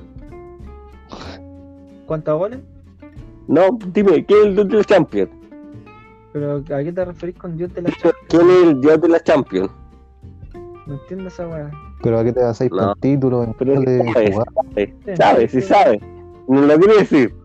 [2.05, 2.59] ¿Cuántos goles?
[3.47, 5.31] No, dime, ¿quién es el dios de la Champions?
[6.39, 8.15] Pero ¿a qué te referís con Dios de la Champions?
[8.29, 9.71] ¿Quién es el dios de la Champions?
[10.85, 11.71] No entiendo esa weá.
[12.03, 14.47] Pero a qué te vas a ir No, por título en pero de sabes, jugar.
[14.53, 15.99] sabe, sabe, sí sabe.
[16.47, 17.35] No lo quiere decir.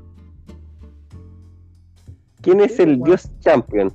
[2.43, 3.95] ¿Quién es el dios champion?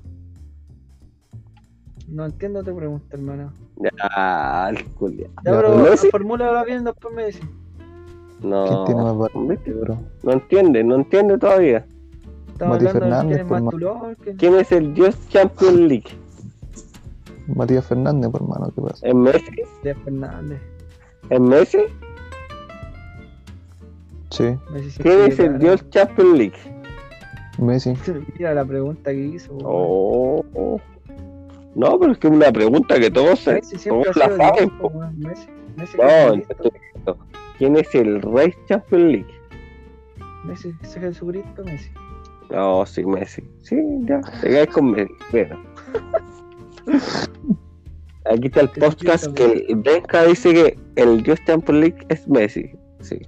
[2.08, 3.54] No entiendo tu pregunta, hermano.
[3.76, 5.30] Ya, el culiao.
[5.46, 7.42] Ya, Messi- formula bien, después me decís.
[8.42, 9.48] No, ¿Quién tiene más valor?
[9.48, 9.74] ¿viste?
[9.74, 10.00] bro?
[10.24, 11.86] no entiende, no entiende todavía.
[12.58, 16.10] Estamos Mati hablando de quién Fernández, es quién- ¿Quién es el dios Champions League?
[17.56, 19.08] Matías Fernández, por hermano, ¿qué pasa?
[19.08, 19.46] ¿Es Messi?
[19.84, 20.62] Díaz Fernández.
[21.30, 21.78] ¿Es Messi?
[24.32, 26.58] Sí, Messi ¿Quién es el dios Champions League?
[27.60, 27.94] Messi.
[28.40, 29.56] Mira la pregunta que hizo.
[29.64, 30.82] Oh, oh.
[31.76, 34.72] No, pero es que es una pregunta que todos, se- Messi todos la saben.
[35.20, 35.48] Messi,
[35.78, 35.98] Messi,
[37.06, 37.16] No,
[37.60, 39.34] ¿Quién es el rey Champions League?
[40.44, 41.92] Messi, ese Jesucristo, Messi.
[42.50, 43.44] No, sí, Messi.
[43.62, 43.76] Sí,
[44.06, 45.14] ya, te caes con Messi.
[45.32, 45.62] Bueno.
[48.26, 52.72] Aquí está el podcast que Benja dice que el Dios Champions League es Messi.
[53.02, 53.20] Sí.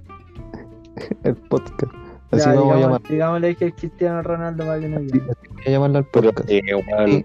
[1.24, 1.92] El podcast.
[2.32, 3.02] Así Ya, vamos a digamos- llamar.
[3.10, 5.22] Digámosle que es Cristiano Ronaldo para que no voy
[5.66, 6.50] a llamarlo al Pero, podcast.
[6.50, 7.24] eh, weón,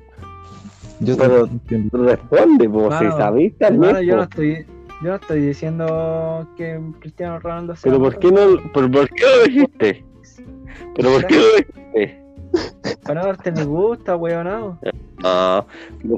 [1.02, 1.50] Yo pero-
[1.92, 3.18] responde, pues, si Hermano,
[3.60, 4.02] también.
[4.06, 4.66] yo no estoy,
[5.04, 8.42] yo no estoy diciendo que Cristiano Ronaldo sea Pero ¿por qué no,
[8.74, 10.06] pero por qué lo dijiste?
[10.96, 11.85] Pero ¿por qué lo dijiste?
[13.04, 14.80] Para no darte me gusta, weón, no.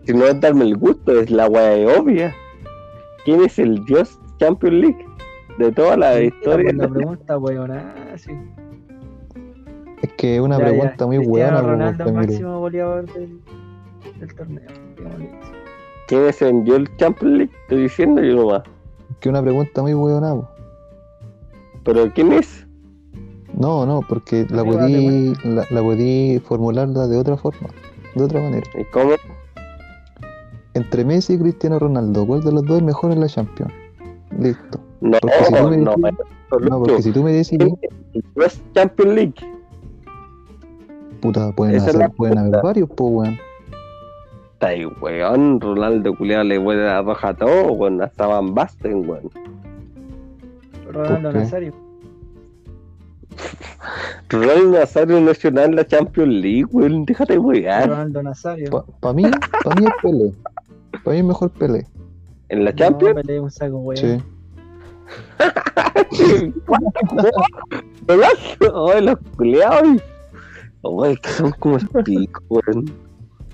[0.05, 2.33] Si no es darme el gusto, es la weá obvia.
[3.25, 5.05] ¿Quién es el Dios Champions League?
[5.57, 6.71] De toda la historia.
[6.73, 7.37] La pregunta,
[8.17, 8.31] sí.
[10.01, 10.69] Es que es una Ya, ya.
[10.69, 12.21] pregunta muy buena, Ronaldo, Ramiro.
[12.27, 13.39] máximo goleador del,
[14.19, 14.69] del torneo.
[16.07, 17.53] ¿Quién es el Dios Champions League?
[17.63, 18.63] Estoy diciendo yo nomás.
[19.09, 20.35] Es que es una pregunta muy buena.
[20.35, 20.47] po.
[21.83, 22.66] ¿Pero quién es?
[23.59, 27.67] No, no, porque la Amigo, podí, la, la podí formularla de otra forma,
[28.13, 28.67] de otra manera.
[28.79, 29.11] ¿Y cómo?
[30.75, 33.73] Entre Messi y Cristiano Ronaldo, ¿cuál de los dos es mejor en la Champions?
[34.39, 34.79] Listo.
[35.01, 36.13] No, Porque si tú me no, decís-
[36.69, 39.33] No, porque si tú me decís, ¿Quién es Champions League?
[41.21, 43.37] puta, pueden, Esa hacer, pueden haber varios, pues, weón.
[44.53, 45.59] Está ahí, weón.
[45.59, 48.01] Ronaldo culiado le vuelve la roja a todo, weón.
[48.03, 49.31] Hasta Van Basten, weón.
[50.91, 51.31] Ronaldo.
[51.33, 51.73] Nazario.
[54.29, 57.05] Ronaldo Nazario nacional en la Champions League, weón.
[57.05, 57.89] Déjate weón.
[57.89, 58.85] Ronaldo Nazario.
[58.99, 59.23] Para mí,
[59.63, 60.33] para mí es Pelé.
[61.03, 61.87] Para mí es mejor Pelé.
[62.49, 63.15] ¿En la No, Champions?
[63.15, 63.97] peleé un saco, weón.
[63.97, 64.23] Sí.
[68.09, 70.01] Ay, los culiados.
[71.03, 72.85] Ay, que son como pico, weón.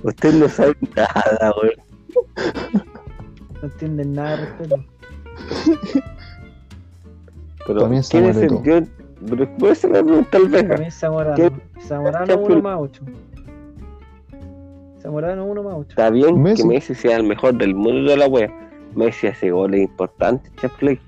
[0.04, 1.74] Ustedes no saben nada, weón.
[3.62, 4.86] No entienden nada de respeto.
[7.66, 8.10] Pero, También es
[9.30, 10.92] Pero puede ser la pregunta al Vega.
[10.92, 11.36] Zamorano.
[11.80, 13.04] Zamorano Champions- 1 más 8.
[15.02, 15.90] Zamorano 1 más 8.
[15.90, 16.62] Está bien Messi.
[16.62, 18.52] que Messi sea el mejor del mundo de la wea.
[18.96, 21.02] Messi hace goles importantes, Champions League.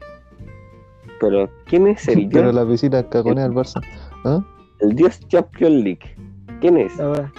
[1.19, 2.55] Pero, ¿quién es el Pero Dios?
[2.55, 3.81] la visita cagonea al Barça.
[4.25, 4.43] ¿Ah?
[4.79, 6.15] El Dios Champions League.
[6.59, 6.99] ¿Quién es?
[6.99, 7.31] Ahora,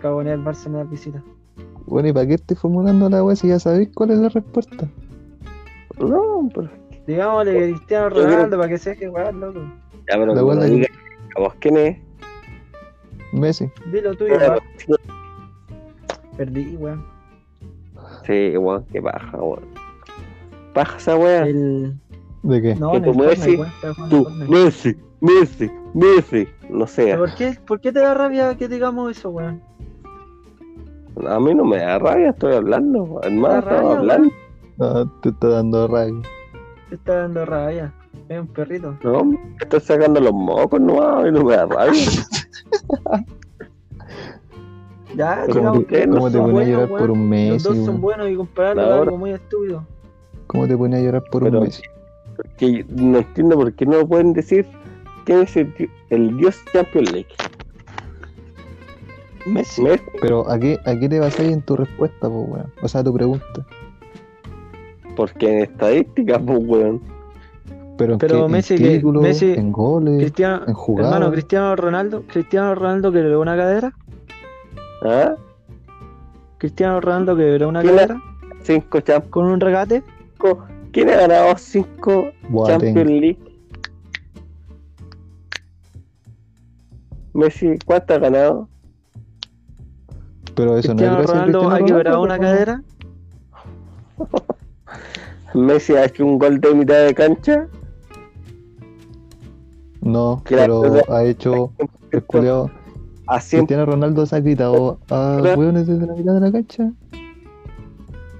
[0.00, 1.22] cagonea el Barça en la visita.
[1.86, 4.86] Bueno, ¿y para qué estoy formulando la weá si ya sabéis cuál es la respuesta?
[5.98, 6.68] No, pero.
[7.06, 9.60] Digámosle Cristiano creo- Ronaldo para que sea que weón, loco.
[10.08, 10.86] Ya, pero La lo de- diga,
[11.36, 11.98] ¿a vos quién es?
[13.32, 13.70] Messi.
[13.90, 14.58] Dilo tuyo, Pero.
[16.36, 17.04] Perdí, weón.
[18.26, 19.64] Sí, weón, qué paja, weón.
[20.72, 21.14] Paja esa.
[21.46, 21.94] El.
[22.42, 22.74] ¿De qué?
[22.74, 24.28] No, Que Messi, weón, estaba Tú.
[24.48, 26.48] Messi, Messi, Messi.
[26.68, 27.04] No sé.
[27.06, 29.62] ¿Pero ¿Por qué, ¿Por qué te da rabia que digamos eso, weón?
[31.28, 33.20] A mí no me da rabia, estoy hablando.
[33.22, 34.30] Hermano, rabia, hablando.
[34.80, 36.22] Ah, te está dando rabia.
[36.88, 37.92] Te está dando rabia.
[38.28, 38.96] Es un perrito.
[39.02, 42.02] No, estoy sacando los mocos, no, mí no me da rabia.
[45.16, 47.68] Ya, digamos ¿por qué que los ¿Cómo te pones a llorar por un Los Messi?
[47.68, 49.86] dos son buenos y compararlo es algo muy estúpido.
[50.48, 51.82] ¿Cómo te pones a llorar por un Messi?
[52.36, 54.66] Porque no entiendo por qué no pueden decir
[55.24, 55.72] quién es el,
[56.10, 57.28] el Dios Champions League.
[59.46, 59.82] Messi.
[59.82, 62.72] Messi, Pero ¿a qué, ¿a qué te basas en tu respuesta, po, weón?
[62.82, 63.64] O sea, tu pregunta.
[65.14, 67.00] porque en estadística, pues, weón.
[67.96, 71.12] Pero en, Pero qué, en Messi que- títulos, Messi- en goles, Cristiano, en jugadas.
[71.14, 73.92] hermano, Cristiano Ronaldo, Cristiano Ronaldo que le una cadera,
[75.04, 75.34] ¿Ah?
[76.58, 78.22] Cristiano Ronaldo que le una ¿Quién cadera
[78.62, 79.30] Cinco Champions.
[79.30, 80.02] con un regate,
[80.92, 82.80] ¿Quién ha ganado cinco Boateng.
[82.94, 83.38] Champions League?
[87.32, 88.68] Messi, ¿cuánto ha ganado?
[90.54, 92.82] Pero eso no es Cristiano gracias a Ronaldo Cristiano ha quebrado una cadera,
[95.54, 97.66] Messi ha hecho un gol de mitad de cancha.
[100.04, 101.72] No, Que la- pero ha hecho
[102.12, 102.22] el
[103.40, 106.92] 100 Cristiano Ronaldo se ha quitado a hueones desde la mitad de la cancha.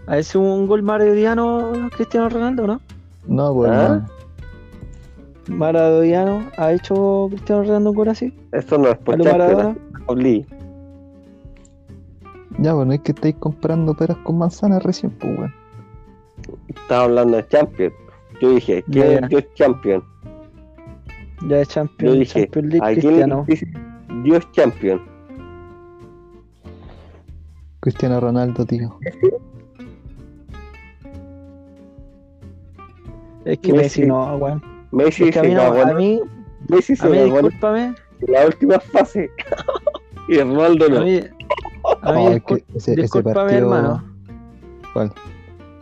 [0.06, 2.80] ¿A ese un gol maradoniano Cristiano Ronaldo, no?
[3.26, 3.82] No, pues ¿Ah?
[3.84, 4.06] hermano.
[5.48, 8.32] Maradoniano, ¿ha hecho Cristiano Ronaldo un gol así?
[8.52, 9.76] Esto no es por ¿A lo Champions, Maradona?
[12.58, 15.54] Ya, bueno, es que estáis comprando peras con manzanas recién, pues weón.
[16.68, 17.94] Estaba hablando de Champions.
[18.40, 19.18] Yo dije, ¿quién ya.
[19.20, 20.04] es Dios Champion?
[21.42, 23.46] Ya es Yo Champions, dije, Champions League ¿a quién Cristiano.
[24.24, 25.02] Dios Champion?
[27.80, 28.96] Cristiano Ronaldo, tío.
[33.44, 34.00] Es que Messi.
[34.00, 34.62] Messi no, weón.
[34.90, 36.20] Messi Es que a se mí, no, a mí,
[36.68, 39.30] Messi a se mí discúlpame, la última fase.
[40.28, 41.00] y Ronaldo a no.
[41.02, 41.20] mí,
[42.00, 43.58] a mí Oh, es que ese, ese discúlpame, partido.
[43.58, 44.04] hermano.
[44.94, 45.12] ¿Cuál?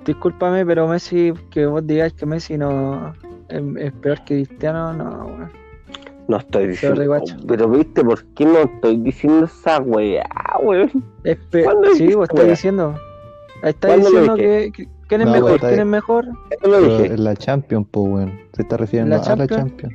[0.05, 3.13] Discúlpame, pero Messi, que vos digáis que Messi no
[3.53, 5.51] es, es peor que Cristiano, no, weón.
[6.29, 7.03] No estoy diciendo.
[7.49, 10.25] Pero viste, ¿por qué no estoy diciendo esa weá,
[10.63, 10.91] weón?
[11.25, 12.95] Es pe- ¿Cuándo sí, dijiste, vos estás diciendo.
[13.63, 16.25] Ahí está ¿Cuándo lo diciendo que, que- quién es No, mejor, quién es mejor.
[16.51, 17.17] Eso lo dije.
[17.19, 18.41] la Champions, pues weón.
[18.53, 19.95] Se está refiriendo ¿La a la Champions?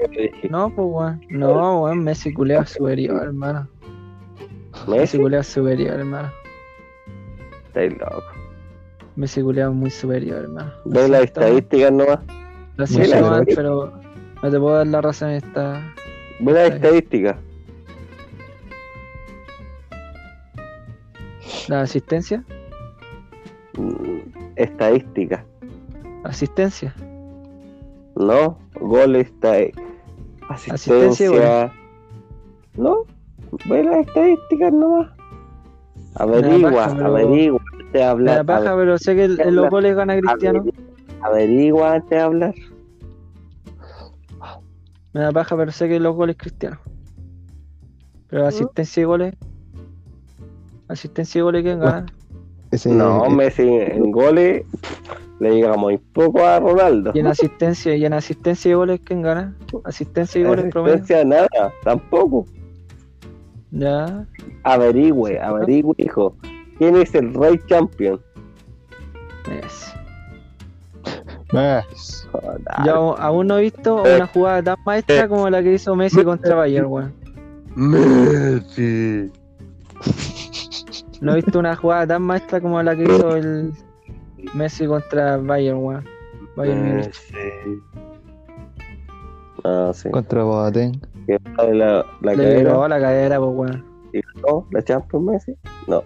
[0.50, 1.22] No, pues weón.
[1.30, 3.68] No, weón, Messi culea superior, hermano.
[4.88, 6.30] Messi culea superior, hermano.
[7.68, 8.24] estáis loco.
[9.16, 10.72] Messi culea muy superior, hermano.
[10.86, 12.20] Ve las estadísticas nomás.
[12.78, 13.92] Lo siento, pero
[14.44, 15.82] no te puedo dar la razón en esta.
[16.40, 16.58] Bien.
[16.58, 17.36] estadísticas.
[21.68, 22.44] La asistencia.
[23.78, 24.20] Mm,
[24.56, 25.44] Estadísticas.
[26.24, 26.94] Asistencia.
[28.16, 29.54] No, goles, está
[30.50, 31.74] Asistencia y asistencia.
[32.76, 33.04] No,
[33.70, 35.10] ve las estadísticas nomás.
[36.16, 37.62] Averigua, paja, averigua
[37.94, 38.38] Me hablar.
[38.38, 40.60] da paja, pero sé que el- en los goles gana Cristiano.
[40.62, 40.87] Averigua,
[41.22, 42.56] averigua antes de hablar.
[45.14, 46.80] Me da paja, pero sé que los goles Cristiano.
[48.30, 49.36] Pero asistencia y goles.
[50.88, 52.06] Asistencia y goles, ¿quién gana?
[52.72, 54.66] Ese, No, eh, Messi en goles
[55.40, 57.12] le llegamos muy poco a Ronaldo.
[57.14, 59.56] Y en asistencia, y en asistencia y goles, ¿quién gana?
[59.84, 60.96] Asistencia y goles promedio.
[60.96, 62.46] Asistencia nada, tampoco.
[63.72, 64.26] Ya.
[64.64, 66.36] Averigüe, averigüe, hijo.
[66.78, 68.20] ¿Quién es el Rey Champion?
[69.48, 69.92] Messi.
[71.54, 72.28] Messi.
[72.32, 75.96] Joder, Yo aún- aún no he visto una jugada tan maestra como la que hizo
[75.96, 77.14] Messi contra Bayern, weón.
[77.76, 79.32] Messi.
[81.22, 83.72] No he visto una jugada tan maestra como la que hizo el
[84.54, 86.06] Messi contra Bayern, weón.
[86.56, 86.96] Bayern.
[86.98, 87.34] Messi.
[89.64, 90.10] Ah, sí.
[90.12, 91.00] Contra Boateng.
[91.28, 93.86] La, la Le cadera la cadera, pues, weón.
[94.14, 95.56] y ganó la Champions Messi.
[95.88, 96.04] No.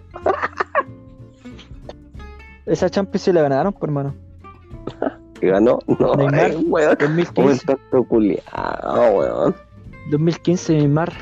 [2.66, 4.14] Esa Champions se la ganaron, por hermano.
[5.42, 5.80] ¿Que ganó?
[5.98, 6.52] No, Neymar.
[6.52, 6.90] eh, weón.
[6.92, 7.66] Un 2015.
[7.66, 9.56] tanto culiado, weón.
[10.12, 11.12] 2015, Neymar.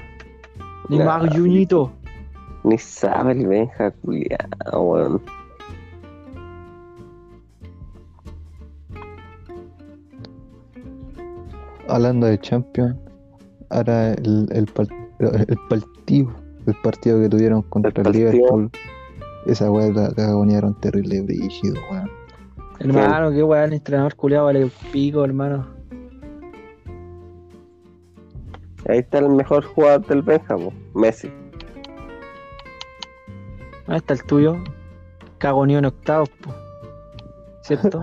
[0.91, 1.33] Neymar Nah.
[1.33, 1.91] Junito.
[2.65, 5.23] Ni sabe el Benja culiado, weón.
[11.89, 12.97] Hablando de Champions,
[13.71, 14.87] ahora el, el, par-
[15.19, 16.31] el partido,
[16.67, 18.13] el partido que tuvieron contra El.
[18.13, 18.71] Liverpool,
[19.47, 22.11] esa weá la cagagonearon terrible brígido, weón.
[22.81, 25.67] Hermano, qué weón, el entrenador culiado vale un pico, hermano.
[28.89, 31.31] Ahí está el mejor jugador del Benja, po, Messi.
[33.87, 34.57] ¿Dónde está el tuyo?
[35.37, 36.55] Cagoneó en octavos, po.
[37.63, 38.03] ¿Cierto?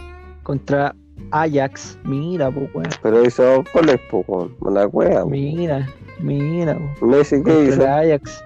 [0.42, 0.94] Contra
[1.30, 1.98] Ajax.
[2.04, 2.90] Mira, po, weón.
[3.02, 4.54] Pero hizo goles, po, weón.
[4.60, 5.26] Mala po.
[5.26, 5.88] Mira,
[6.20, 7.06] mira, po.
[7.06, 7.88] Messi, ¿qué Contra hizo?
[7.88, 8.44] Ajax.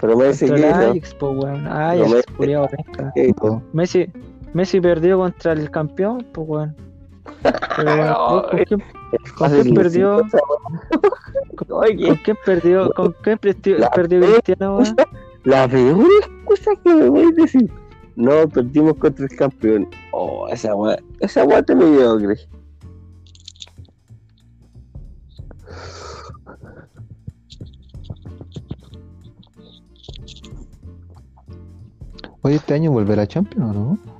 [0.00, 0.90] Pero Messi, Contra ¿qué hizo?
[0.90, 1.66] Ajax, po, weón.
[1.66, 2.68] Ajax, culiado.
[3.74, 4.10] Messi,
[4.54, 6.76] Messi perdió contra el campeón, pues weón.
[7.76, 8.82] Pero, ¿con, quién,
[9.36, 10.22] con quién perdió?
[11.66, 12.90] ¿Con quién perdió?
[12.92, 14.96] ¿Con quién perdió, Cristiano, weón?
[15.44, 17.70] la peor excusa que me voy a decir.
[18.14, 19.88] No, perdimos contra el campeón.
[20.12, 22.36] Oh, esa wea, esa wea te mediocre.
[32.44, 34.11] Oye, este año vuelve la Champions, ¿o no?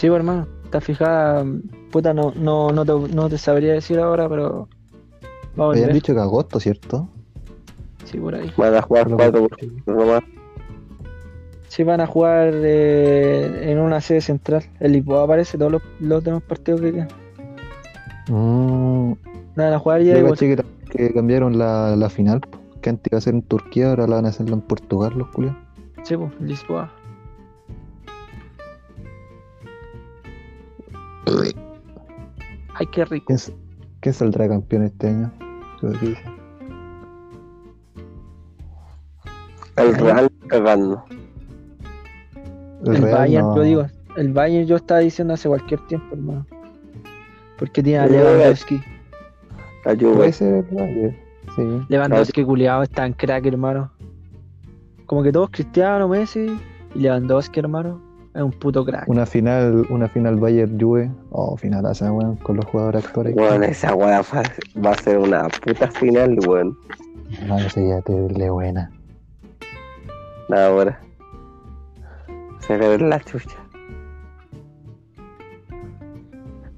[0.00, 0.46] Sí, pues, hermano.
[0.64, 1.44] Está fijada.
[1.90, 4.66] Puta, no, no, no, te, no te sabría decir ahora, pero.
[5.60, 7.06] Va a Habían dicho que agosto, ¿cierto?
[8.06, 8.50] Sí, por ahí.
[8.56, 9.46] Van a jugar cuatro
[9.84, 10.22] nomás.
[11.68, 14.64] Sí, van a jugar eh, en una sede central.
[14.80, 17.08] El Lisboa aparece todos los, los demás partidos que quedan.
[18.28, 19.12] Mm,
[19.54, 22.40] Van a jugar ya yo caché que, que cambiaron la, la final,
[22.80, 25.28] que antes iba a ser en Turquía, ahora la van a hacerlo en Portugal, los
[25.28, 25.58] culiados.
[26.04, 26.90] Sí, pues, Lisboa.
[32.74, 33.34] Ay, qué rico.
[34.00, 35.32] ¿Quién, saldrá campeón este año?
[39.76, 41.04] El Real cagando.
[42.84, 46.46] El, Real Bayern, no- yo digo, el Bayern yo estaba diciendo hace cualquier tiempo, hermano.
[47.58, 48.82] Porque tiene a Lewandowski.
[49.84, 50.32] La Puede Juve.
[50.32, 51.16] ser el Bayern.
[51.56, 51.62] Sí.
[51.88, 53.90] Lewandowski culiado es tan crack, hermano.
[55.06, 56.58] Como que todos Cristiano, Messi
[56.94, 58.00] y Lewandowski, hermano.
[58.34, 59.08] Es un puto crack.
[59.08, 61.10] Una final, una final Bayern Juve.
[61.30, 63.34] Oh, final esa weón, con los jugadores actuales.
[63.36, 66.78] Weón, esa weá va a ser una puta final, weón.
[67.46, 68.90] No, sería terrible buena.
[70.48, 71.00] Ahora.
[72.60, 73.56] Se ve la chucha.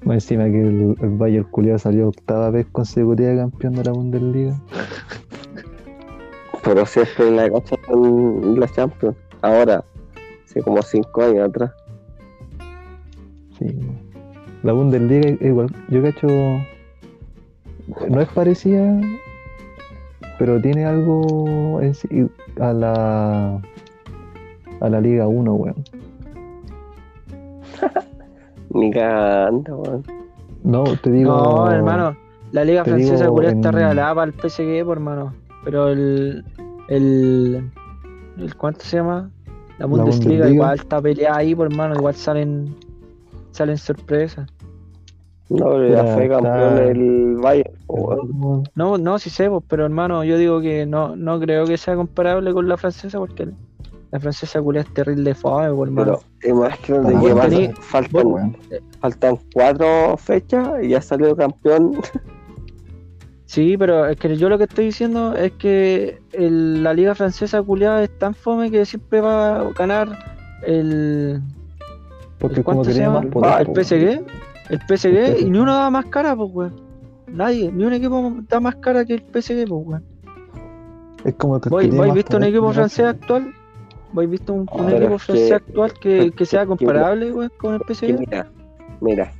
[0.05, 4.59] Más encima que el, el Bayern culiado salió octava vez consecutiva campeón de la Bundesliga.
[6.63, 9.15] Pero siempre la cacha en la Champions.
[9.41, 9.83] Ahora,
[10.53, 11.71] hace como 5 años atrás.
[13.57, 13.75] Sí.
[14.61, 16.27] La Bundesliga es igual, yo cacho.
[18.09, 19.01] No es parecida,
[20.39, 22.27] pero tiene algo en sí
[22.59, 23.61] a la
[24.79, 25.83] a la Liga 1, weón.
[28.69, 30.03] Ni cagando, weón.
[30.63, 31.31] No, te digo.
[31.35, 32.15] No, hermano.
[32.51, 35.33] La liga francesa digo, culiá está en- regalada para el PSG, por hermano.
[35.65, 36.45] Pero el,
[36.87, 37.69] el.
[38.37, 39.29] el ¿Cuánto se llama?
[39.83, 40.49] La Bundesliga, Bundesliga.
[40.49, 41.95] igual está peleada ahí, por hermano.
[41.95, 42.75] Igual salen.
[43.51, 44.49] Salen sorpresas.
[45.49, 48.63] No, pero ya fue está- campeón el Bayern, weón.
[48.73, 51.95] No, no, sí sé, pues, pero hermano, yo digo que no, no creo que sea
[51.95, 53.49] comparable con la francesa porque
[54.11, 56.19] la francesa culia es terrible fome, por hermano.
[56.41, 58.57] Pero imagínate Ah, que tení- faltan,
[59.01, 61.91] faltan cuatro fechas y ya salió campeón.
[63.53, 67.61] Sí, pero es que yo lo que estoy diciendo es que el- la liga francesa
[67.61, 70.07] culiada es tan fome que siempre va a ganar
[70.63, 71.39] el,
[72.39, 73.21] Porque el como ¿cuánto se llama?
[73.21, 74.25] más poder, el PSG,
[74.71, 76.73] el PSG y ni uno da más cara, pues weón.
[77.31, 80.03] Nadie, ni un equipo da más cara que el PSG, pues weón.
[81.23, 83.43] Es como que el que ¿Vos tiene habéis más visto un equipo francés actual?
[83.43, 87.81] ¿Vos habéis visto un, equipo francés que- actual que, que sea comparable weón, con el
[87.81, 88.17] PSG?
[88.17, 88.47] mira,
[88.99, 89.31] mira,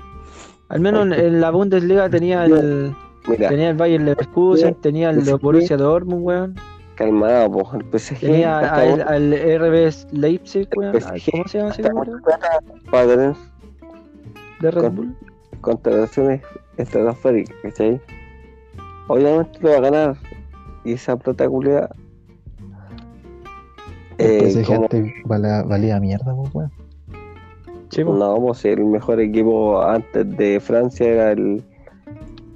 [0.69, 2.93] Al menos en, en la Bundesliga tenía el,
[3.27, 5.39] mira, tenía el Bayern Leverkusen, Mira, tenía el PSG.
[5.41, 6.55] Borussia Dortmund, weón.
[6.95, 8.19] calmado, po, el PSG.
[8.19, 10.93] Tenía al, RB Leipzig, weón.
[10.99, 13.35] PSG ¿Cómo se llama ese tener
[14.61, 15.15] De Red con- Bull.
[15.61, 16.41] contrataciones
[16.77, 17.99] estratosféricas, ¿cachai?
[19.07, 20.17] Obviamente lo va a ganar.
[20.85, 21.89] Y esa plata culiada.
[24.17, 26.71] Eh, PSG como- antes valía, valía mierda, pues, weón.
[27.89, 28.13] Sí, po.
[28.15, 31.63] No, pues el mejor equipo antes de Francia era el.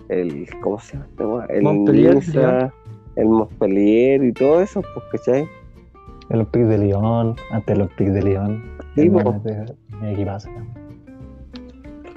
[0.10, 1.44] El ¿Cómo se llama?
[1.44, 1.58] este?
[1.58, 2.72] El Montpellier,
[3.16, 5.48] el Montpellier y todo eso, pues, ¿cachai?
[6.30, 8.64] El Olympique de Lyon, ante el Olympique de Lyon.
[8.96, 9.12] Sí,
[10.04, 10.50] equipazo.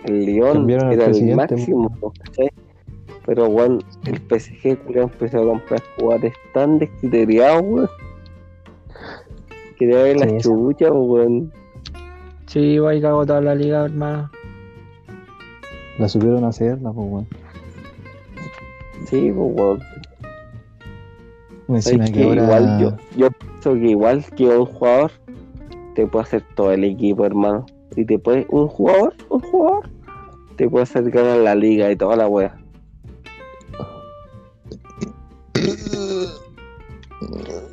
[0.04, 2.48] El Lyon era el máximo, pues, ¿cachai?
[3.26, 7.88] Pero, weón, el PSG culiao, empezó a comprar jugadores tan descriteriados, weón.
[9.78, 10.50] Quería ver Sí, las eso.
[10.50, 11.52] chuchas, weón.
[12.46, 14.30] Sí, va cagó toda la liga, hermano.
[15.98, 17.26] La supieron hacerla, pues, weón.
[19.06, 19.80] Sí, pues, weón.
[21.68, 22.42] Encima Es que que ahora.
[22.42, 25.12] igual yo, yo pienso que igual que un jugador
[25.94, 27.66] te puede hacer todo el equipo, hermano.
[27.96, 29.88] Y te puede, un jugador, un jugador,
[30.56, 32.56] te puede hacer ganar la liga y toda la wea.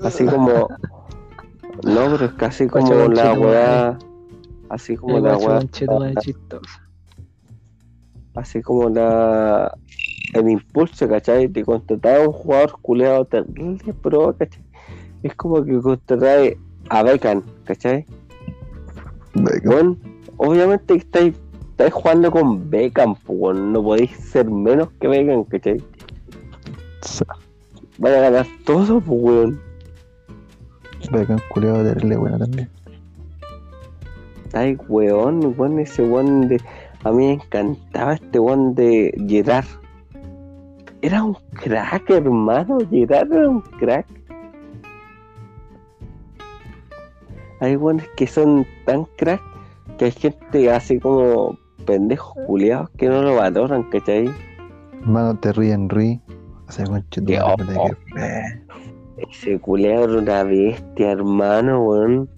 [0.04, 0.68] Así como.
[1.84, 4.00] No, pero es casi como la wea.
[4.70, 6.80] Así como El la chistoso.
[8.36, 9.76] Así como la.
[10.38, 11.48] El impulso, ¿cachai?
[11.48, 14.62] Te contrataba a un jugador culeado terrible, pero, ¿cachai?
[15.24, 16.44] Es como que contrataba
[16.90, 18.06] a Beckham, ¿cachai?
[19.34, 19.62] Venga.
[19.66, 19.98] Bueno,
[20.38, 21.34] obviamente estáis,
[21.72, 25.84] estáis jugando con Beckham, pues, no podéis ser menos que Beckham, ¿cachai?
[27.98, 29.62] Van a ganar todo, pues, weón.
[31.12, 32.70] Beckham, culiado, terrible buena también.
[34.54, 36.62] Ay, weón, weón, ese weón de.
[37.04, 39.66] A mí me encantaba este weón de Gerard.
[41.02, 42.80] Era un crack, hermano.
[42.90, 44.06] Gerard era un crack.
[47.60, 49.42] Hay weones que son tan crack
[49.98, 54.30] que hay gente así como pendejos culiados que no lo valoran, ¿cachai?
[55.02, 56.22] Hermano, Terry Henry.
[56.68, 57.34] O sea, conche que-
[59.32, 62.30] Ese culiado era una bestia, hermano, weón.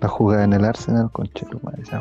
[0.00, 2.00] La jugada en el Arsenal, conche tu madre, esa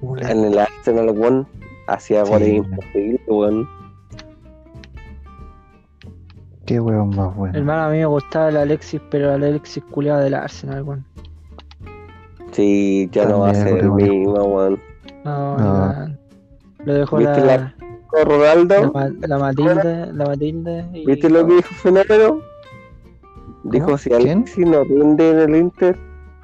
[0.00, 0.30] culiao.
[0.30, 1.46] En el Arsenal, weón,
[1.88, 2.64] hacía Sí, goles weón.
[2.72, 3.68] imposibles, weón.
[6.68, 7.56] Qué weón más bueno.
[7.56, 11.02] Hermano, a mí me gustaba el Alexis, pero el Alexis culiado del Arsenal, weón.
[12.52, 13.96] Sí, ya no va a ser el weón.
[14.10, 14.80] mismo, weón.
[15.24, 15.88] No, No.
[15.88, 16.18] weón.
[16.84, 17.74] Lo dejó ¿Viste la, la-
[18.24, 18.74] Ronaldo.
[18.82, 20.84] La, Ma- la Matilde, la Matilde.
[20.92, 22.40] y- ¿Viste lo que dijo Fenómeno?
[23.64, 24.12] Dijo, si.
[24.12, 25.98] Alexis no rinde en el Inter,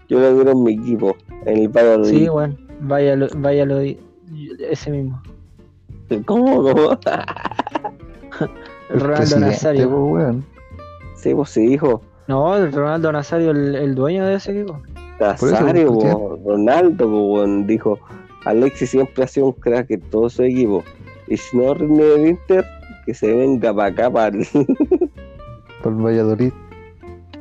[0.09, 2.09] yo lo quiero en mi equipo, en el Valladolid.
[2.09, 5.23] Sí, bueno, vaya, lo- vaya lo ese mismo.
[6.25, 6.63] ¿Cómo?
[6.63, 6.99] ¿Cómo?
[8.91, 9.91] El Ronaldo Nazario.
[9.91, 10.45] po, weón.
[11.17, 12.03] Sí, pues sí, dijo.
[12.27, 14.81] No, el Ronaldo Nazario, el, el dueño de ese equipo.
[15.21, 17.99] Nazario, pues, po, Ronaldo, po, weón, dijo,
[18.45, 20.83] Alexis siempre ha sido un crack en todo su equipo.
[21.29, 22.65] Y si no rinde el Inter,
[23.07, 24.47] que se venga para acá, para el,
[25.83, 26.53] Por Valladolid,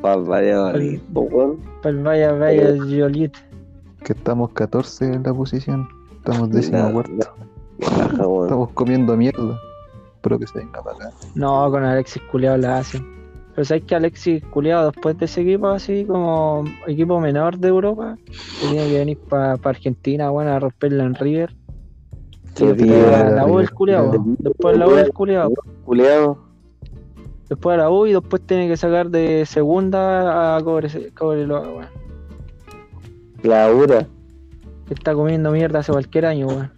[0.01, 1.57] para el Valladolid, po, weón.
[1.81, 3.33] Pues vaya, vaya, Joliet.
[4.03, 5.87] que estamos 14 en la posición.
[6.17, 7.33] Estamos décimo cuarto.
[7.79, 9.59] Estamos comiendo mierda.
[10.23, 11.09] Espero que se venga para acá.
[11.35, 13.05] No, con Alexis Culeado la hacen.
[13.53, 18.15] Pero sabes que Alexis Culeado, después de ese equipo, así como equipo menor de Europa,
[18.25, 21.53] que tiene que venir para Argentina, bueno, a romperla en River.
[22.55, 24.13] Sí, la River, U el Culeado.
[24.39, 25.51] Después a la U el Culeado.
[25.83, 26.37] Culeado.
[27.49, 31.87] Después a la U y después tiene que sacar de segunda a Cobre- Cobreloa, weón.
[33.43, 34.07] Laura.
[34.87, 36.71] Que está comiendo mierda hace cualquier año, weón.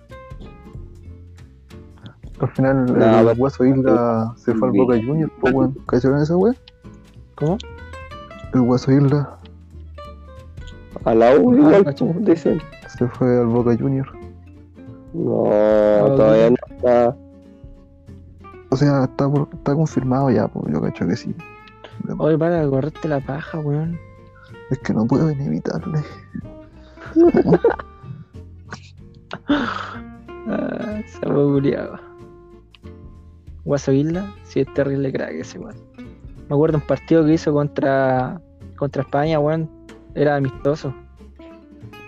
[2.40, 4.74] Al final, No, el pero- Hueso Isla se fue al.
[4.78, 5.74] Boca Juniors, po, weón.
[5.88, 6.56] ¿Cacharon esa weón?
[7.36, 7.58] ¿Cómo?
[8.54, 9.38] El Hueso Isla
[11.06, 12.62] A la U Ah, igual, dicen.
[12.88, 14.10] se fue al Boca Juniors.
[15.14, 15.44] No,
[16.16, 17.16] todavía no está.
[18.70, 21.34] O sea, está, por- está confirmado ya, pues yo cacho que sí.
[22.18, 23.98] Oye, para de correrte la paja, weón.
[24.72, 26.00] Es que no puedo inevitarle.
[30.48, 31.98] Ah, se fue culiado.
[33.66, 35.76] Guaso Isla, sí es terrible crack ese weón.
[36.48, 38.40] Me acuerdo un partido que hizo contra
[38.78, 39.70] contra España, weón.
[40.14, 40.94] Era amistoso.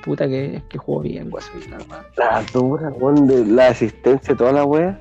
[0.05, 2.03] Puta que, que jugó bien Guaso Isla, weón.
[2.18, 4.99] La dura, weón, de la asistencia, toda la wea.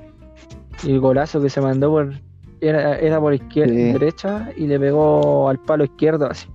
[0.83, 2.13] Y el golazo que se mandó por.
[2.59, 3.83] Era, era por izquierda, Sí.
[3.93, 6.47] derecha y le pegó al palo izquierdo así.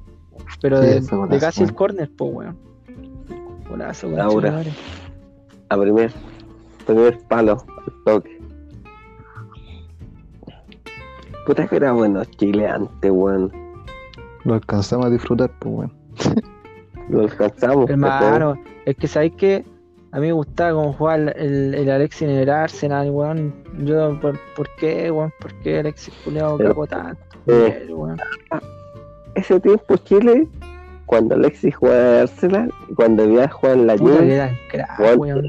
[0.60, 2.58] Pero Sí, de, golazo, casi el córner, pues weón.
[3.68, 4.18] Golazo, weón.
[4.18, 4.62] Laura.
[5.68, 6.10] A primer,
[6.86, 8.41] primer palo, al toque.
[11.46, 13.52] Puta que era bueno Chile antes, weón.
[14.44, 15.92] Lo alcanzamos a disfrutar, pues weón.
[17.08, 17.90] Lo alcanzamos.
[17.90, 19.64] Hermano, es que sabéis que
[20.12, 23.54] a mí me gustaba cómo jugaba el, el, Alexis en el Arsenal, weón.
[23.78, 25.32] Yo, ¿por, por qué, weón?
[25.40, 27.22] ¿Por qué Alexis cagó tanto?
[27.46, 27.86] Eh.
[27.88, 28.20] weón?
[29.34, 30.46] Ese tiempo Chile,
[31.06, 35.44] cuando Alexis jugaba en Arsenal, y cuando había jugado en la Juve, eran crack, weón,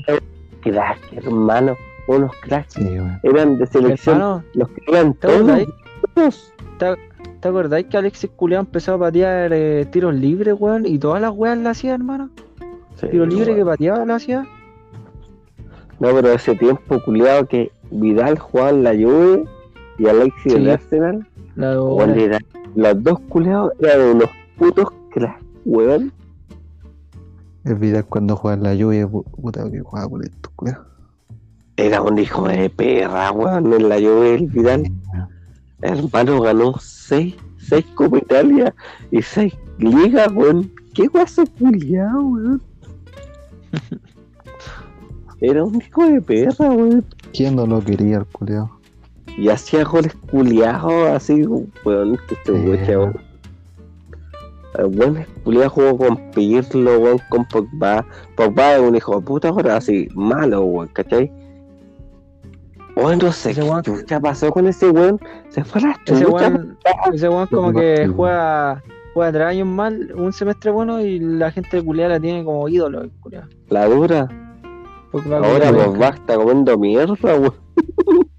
[0.62, 1.76] crack, hermano.
[2.06, 2.74] Unos cracks.
[2.74, 3.20] Sí, weón.
[3.24, 4.16] Eran de selección.
[4.16, 5.68] Hermano, Los que eran ¿te todos.
[6.14, 6.54] Todos.
[6.80, 6.96] ¿Te,
[7.40, 10.86] te acordáis que Alexis Culeado empezó a patear eh, tiros libres, weón?
[10.86, 12.30] Y todas las weas la hacía, hermano.
[12.96, 13.58] Sí, Tiro libre weón.
[13.58, 14.46] que pateaba la hacía.
[16.00, 19.46] No, pero ese tiempo culiado que Vidal jugaba en la Juve
[19.98, 20.64] y Alexis en Sí.
[20.66, 22.22] el Arsenal, La weón, hora.
[22.22, 22.40] era-
[22.76, 26.12] los dos culiados eran unos putos cracks, weón.
[27.64, 30.82] Es Vidal cuando juega en la lluvia, pu- puta que juega por esto, culiao.
[31.78, 34.84] Era un hijo de perra, weón, en la Juve el Vidal.
[35.84, 38.74] Hermano ganó seis, seis Copa Italia
[39.12, 40.72] y seis ligas, weón.
[40.94, 42.62] ¿Qué guaso culiado, weón?
[45.42, 47.04] Era un hijo de perra, weón.
[47.34, 48.80] ¿Quién no lo quería, el culiao?
[49.38, 51.46] Y hacía goles culiados así,
[51.84, 53.20] weón, que este weón, weón.
[54.76, 58.06] El weón culiado jugó con Pirlo, weón, con Pogba.
[58.38, 61.30] Pogba es un hijo de puta ahora así, malo, weón, ¿cachai?
[62.96, 65.20] Weón, no sé Ese qué weón- pasó con ese weón.
[65.50, 66.78] Se fue a la Ese weón,
[67.14, 68.84] ese weón como que juega,
[69.14, 72.68] juega tres años mal, un semestre bueno y la gente de culiada la tiene como
[72.70, 73.46] ídolo, el culiao.
[73.70, 74.28] La dura.
[75.14, 77.54] Ahora Pogba está comiendo mierda, weón.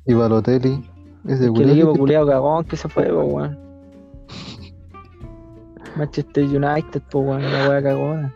[0.06, 0.82] Y Balotelli,
[1.26, 3.59] ese Es que el equipo culiado cagón que se fue, po, weón.
[5.97, 8.35] Manchester United, po, weón, la wea cagona.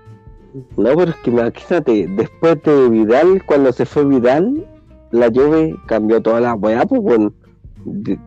[0.77, 4.67] No, pero es que imagínate, después de Vidal, cuando se fue Vidal,
[5.11, 7.21] la Juve cambió toda la weá, pues.
[7.85, 8.19] De-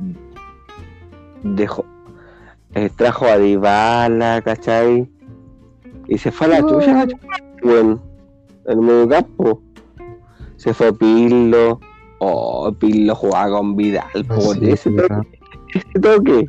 [1.44, 1.86] dejó,
[2.76, 5.10] eh, trajo a Dybala, ¿cachai?
[6.08, 7.28] Y se fue a la chucha, la chucha,
[7.64, 8.02] weón.
[8.66, 9.62] En el medio campo.
[10.58, 11.80] Se fue Pirlo.
[12.20, 15.40] Oh, Pirlo jugaba con Vidal, por sí, ese, sí, toque,
[15.74, 16.48] ese toque.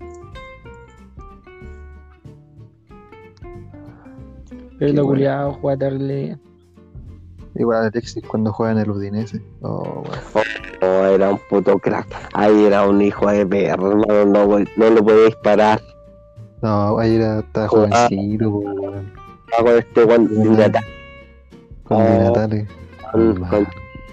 [4.78, 5.06] Pero Qué lo bueno.
[5.06, 6.38] culiado juega terrible.
[7.54, 9.42] Igual Alexis cuando juega en el Udinese.
[9.60, 10.02] Oh,
[10.34, 10.46] weón.
[10.80, 12.06] No, era un puto crack.
[12.32, 14.24] Ahí era un hijo de perro, hermano.
[14.26, 15.80] No, no, no lo podía disparar.
[16.62, 19.12] No, ahí era, estaba jovencito, weón.
[19.58, 20.86] Con este weón de Con Natal, Di
[21.88, 21.98] Oh.
[21.98, 22.66] Natale.
[23.12, 23.66] con, con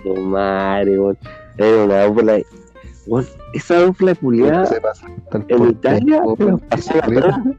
[0.03, 1.17] su madre, weón.
[1.57, 2.37] Era una dupla.
[3.07, 4.69] Weón, esa dupla culiada
[5.47, 7.31] en Italia po, se los po, pasaron a culiao.
[7.31, 7.55] todos.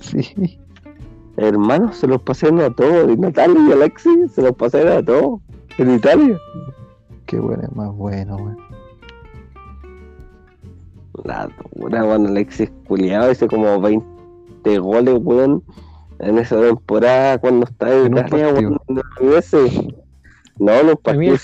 [0.00, 0.58] Sí.
[1.36, 3.10] Hermanos, se los pasaron a todos.
[3.10, 5.40] Y Natalia y Alexis se los pasaron a todos.
[5.78, 6.38] En Italia.
[7.26, 8.58] Qué bueno, es más bueno, weón.
[11.24, 12.26] La dura, weón.
[12.26, 15.62] Alexis culiado hizo como 20 goles, weón.
[16.18, 18.78] En esa temporada cuando estaba en, Italia, weón.
[20.58, 21.36] No, en un partido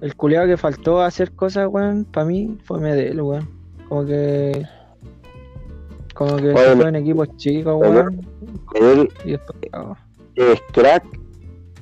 [0.00, 3.48] el culiado que faltó a hacer cosas, weón, para mí fue Medel, weón.
[3.88, 4.64] Como que.
[6.18, 8.26] Como que se me- fue en equipos chicos, weón.
[8.74, 9.58] Él Y después.
[9.70, 9.96] cagó.
[10.34, 11.04] es crack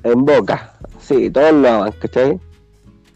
[0.03, 0.73] en Boca.
[0.99, 2.39] Sí, todos lo aman, ¿cachai?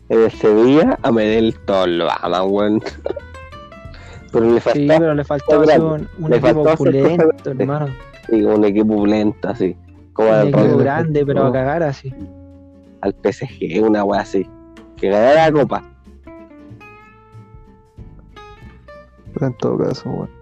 [0.09, 2.81] En el Sevilla, a Medel todos lo aman, weón.
[4.31, 5.23] Pero le Sí, faltaba pero le
[5.65, 5.85] grande.
[5.85, 7.87] un, un Le equipo opulento, hermano.
[8.29, 9.75] sí, un equipo lento, así.
[10.13, 12.13] Como Un equipo grande, pero a cagar así.
[13.01, 14.47] al PSG, una wea así.
[14.95, 15.83] Que ganara la copa.
[19.33, 20.40] Pero en todo caso, weón.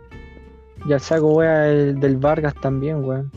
[0.85, 3.31] Y al saco, weón, el del Vargas también, weón.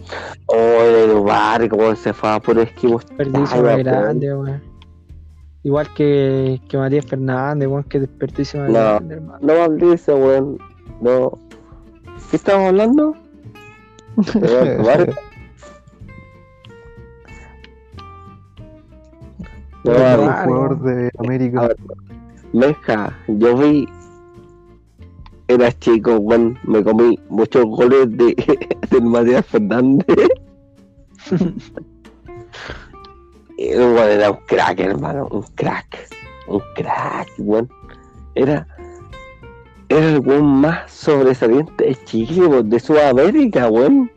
[0.46, 2.58] Oh, el barco, weón, se fue a por
[3.40, 3.82] más weón.
[3.82, 4.62] grande, weón.
[5.64, 8.74] Igual que, que Matías Fernández, weón, que desperdicio más No.
[8.78, 9.38] grande, hermano.
[9.42, 10.58] No maldice, weón.
[11.00, 11.38] No.
[12.30, 13.14] ¿Qué estamos hablando?
[14.16, 15.14] De.
[19.84, 20.44] No, Vargas.
[20.44, 21.68] jugador de América.
[22.52, 23.88] Meja, yo vi.
[25.48, 26.58] Era chico, weón.
[26.64, 28.34] Me comí muchos goles de,
[28.90, 30.06] del Matías Fernández.
[33.58, 35.28] El era un crack, hermano.
[35.30, 36.08] Un crack.
[36.48, 37.68] Un crack, weón.
[38.34, 38.66] Era.
[39.88, 44.10] Era el weón más sobresaliente de Chile, de Sudamérica, weón.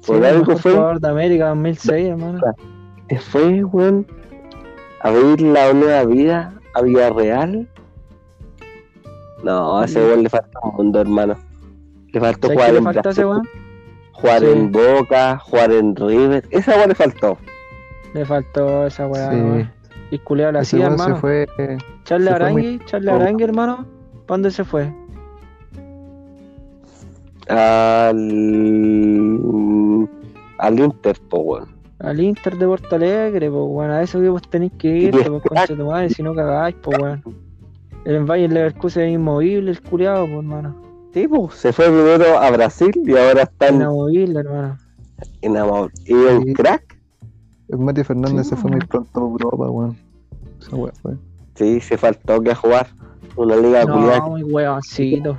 [0.00, 0.72] Sí, Por el algo fue.
[0.72, 2.40] jugador de América 2006, hermano.
[3.08, 4.06] Se fue, weón,
[5.02, 7.68] a vivir la nueva vida a Villarreal.
[9.44, 11.36] No, a ese weón le falta un mundo, hermano.
[12.12, 13.48] Le faltó ¿Sabes jugar qué le en falta a ese Brasil, weón?
[14.12, 14.46] jugar Sí.
[14.52, 16.44] en Boca, jugar en River.
[16.50, 17.38] Esa weón le faltó.
[18.14, 19.36] Le faltó esa weá, Sí.
[19.36, 19.72] weón.
[20.10, 21.16] Y el culiao la hacía, se hermano.
[21.16, 21.46] fue.
[21.58, 23.22] eh, Charles se fue Arangui, Charles poco.
[23.22, 23.86] Arangui, hermano.
[24.26, 24.92] ¿Para dónde se fue?
[28.30, 30.08] Al.
[30.58, 31.68] Al Inter, po, weón.
[32.00, 33.90] Al Inter de Porto Alegre, pues weón.
[33.90, 36.76] A esos equipos tenéis que ir, es pues concha de tu madre, si no cagáis,
[36.82, 37.22] pues weón.
[38.04, 40.74] El Bayern Leverkusen es inmovible, el culiao, pues hermano.
[41.12, 44.78] Sí, po, se fue primero a Brasil y ahora está en, Inamovible, hermano.
[45.42, 45.90] en Amor.
[46.06, 46.54] Y Sí.
[46.54, 46.96] crack.
[47.68, 49.96] El Mati Fernández Sí, se fue muy pronto a Europa, weón.
[50.60, 51.14] Esa weá fue.
[51.54, 52.88] Sí, se faltó que jugar
[53.36, 54.18] una liga culiada.
[54.20, 55.36] No, muy weoncito.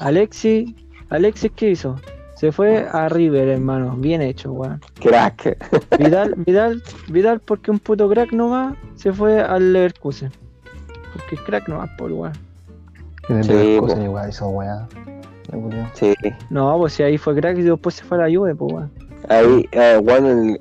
[0.00, 0.74] Alexis,
[1.10, 1.96] Alexis, ¿qué hizo?
[2.34, 3.96] Se fue a River, hermano.
[3.96, 4.80] Bien hecho, weón.
[5.00, 5.58] Crack.
[5.98, 10.30] Vidal, Vidal, Vidal, porque un puto crack nomás se fue al Leverkusen.
[11.12, 12.32] Porque es crack nomás, por weón.
[13.28, 14.00] En el Sí, po.
[14.00, 14.86] igual hizo weá.
[15.50, 15.90] La weá.
[15.94, 16.14] Sí.
[16.50, 18.90] No, pues si ahí fue crack y después se fue a la Juve, pues weón.
[19.28, 20.60] Ahí, eh, bueno, el-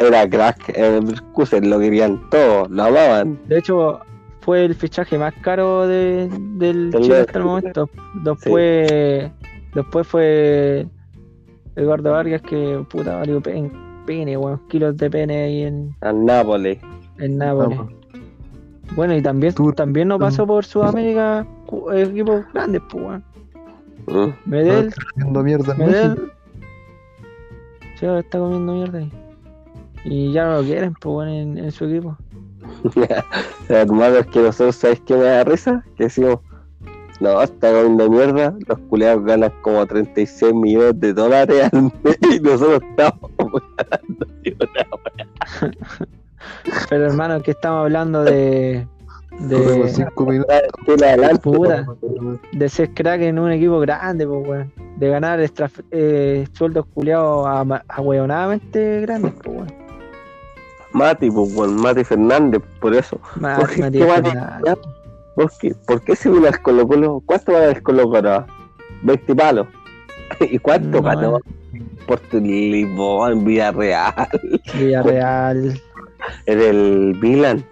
[0.00, 3.38] era crack en el lo querían todos, lo amaban.
[3.48, 3.98] De hecho,
[4.40, 7.90] fue el fichaje más caro de, del Del Chile hasta el momento.
[8.22, 9.30] Después,
[9.74, 10.86] después fue
[11.76, 13.72] Eduardo Vargas que puta valió pen-
[14.06, 14.60] pene, weón.
[14.68, 16.78] Kilos de pene ahí en, Al Nápoles.
[17.18, 17.78] en Nápoles.
[18.88, 21.46] Ah, Bueno, y también, Tú- también no pasó por Sudamérica
[21.94, 23.24] equipos grandes, pues weón.
[24.06, 24.32] Mm.
[24.50, 25.92] Medel, Haciendo mierda en México.
[25.98, 26.32] Medel.
[27.98, 29.12] Sí, ahora está comiendo mierda ahí.
[30.04, 32.16] Y ya no lo quieren, pues weón, en, en su equipo.
[33.68, 35.84] Hermano, es que nosotros, ¿sabes qué me da risa?
[35.96, 36.38] Que decimos,
[37.20, 42.40] no, está comiendo mierda, los culeados ganan como 36 millones de dólares al mes y
[42.40, 43.30] nosotros estamos
[43.76, 44.86] ganando ni una
[46.88, 48.86] Pero hermano, que estamos hablando de.
[49.40, 50.52] De, cinco minutos.
[51.02, 51.38] Adelante.
[51.38, 51.86] Puta.
[52.52, 54.72] de ser crack en un equipo grande, pues weón.
[54.96, 59.74] De ganar extra, eh, sueldos culiados a- ahueonadamente grandes, pues weón.
[60.92, 63.20] Mati, pues, bueno, Mati Fernández, por eso.
[63.36, 63.98] Ma- ¿Por qué Mati?
[64.02, 64.74] Fernández.
[65.34, 65.74] ¿Por qué?
[65.86, 67.22] ¿Por qué se vino al Colo Colo?
[67.24, 68.46] ¿Cuánto va el Colo Colo?
[69.02, 69.66] 20 palos.
[70.40, 71.36] ¿Y cuánto No, ganó?
[71.38, 71.40] eh.
[72.08, 74.14] Por Lisboa, en Villarreal,
[74.74, 75.78] Villarreal.
[76.46, 77.64] En el Milan.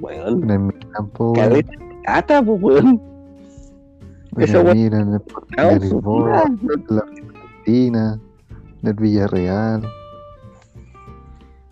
[0.00, 1.52] Weón, En el Milan, po, weón.
[1.52, 1.64] de
[2.60, 2.84] pues.
[2.84, 3.00] En
[4.38, 4.78] Eso, el weón.
[4.78, 8.20] Milan, en el en Lisboa, en la Argentina,
[8.82, 9.82] en el Villarreal.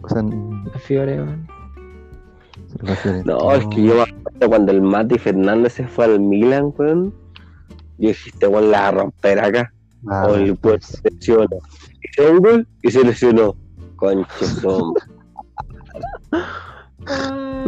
[0.03, 1.47] O sea, en La Fiore, weón.
[3.25, 7.13] No, es que yo me acuerdo cuando el Mati Fernández se fue al Milan, weón.
[7.99, 9.73] Yo dije, este weón la romper acá.
[10.09, 11.47] Ah, o el weón se lesionó.
[12.03, 13.55] Hizo un gol y se lesionó.
[13.97, 14.95] Conche, su-
[16.33, 17.67] Ah.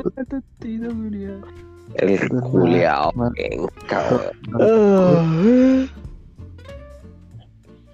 [1.95, 3.33] El culeado, Man.
[3.33, 5.89] bien cabrón.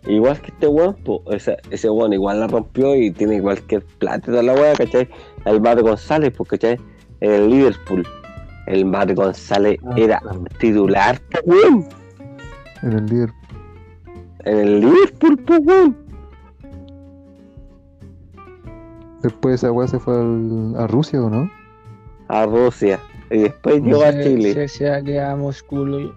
[0.06, 0.96] Igual que este weón,
[1.32, 5.08] ese, ese weón igual la rompió y tiene cualquier plata y toda la weá, ¿cachai?
[5.44, 6.78] El Mar González, pues, ¿cachai?
[7.20, 8.06] En el Liverpool.
[8.66, 10.44] El Mar González Ah, era claro.
[10.58, 11.86] titular, weón.
[12.82, 13.30] En el líder.
[14.44, 15.96] En el Liverpool, pues, weón.
[19.22, 21.50] Después esa weá se fue al- a Rusia, ¿o no?
[22.28, 23.00] A Rusia.
[23.30, 24.54] Y después llegó a Chile.
[24.54, 25.84] Se, se ha quedado a Moscú.
[25.84, 26.14] lo-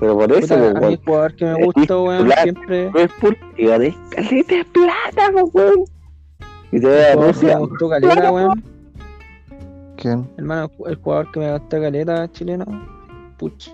[0.00, 0.92] Pero por eso, Puta, pues, a mí weón.
[0.92, 2.86] el jugador que me Es gustó, weón, siempre.
[2.86, 5.84] Liverpool y gané caleta de plata, weón.
[6.72, 7.58] Y te voy a que me Rusia.
[7.58, 8.64] gustó caleta, weón.
[9.96, 10.28] ¿Quién?
[10.38, 12.64] Hermano, el jugador que me gustó caleta chileno.
[13.38, 13.68] Puch.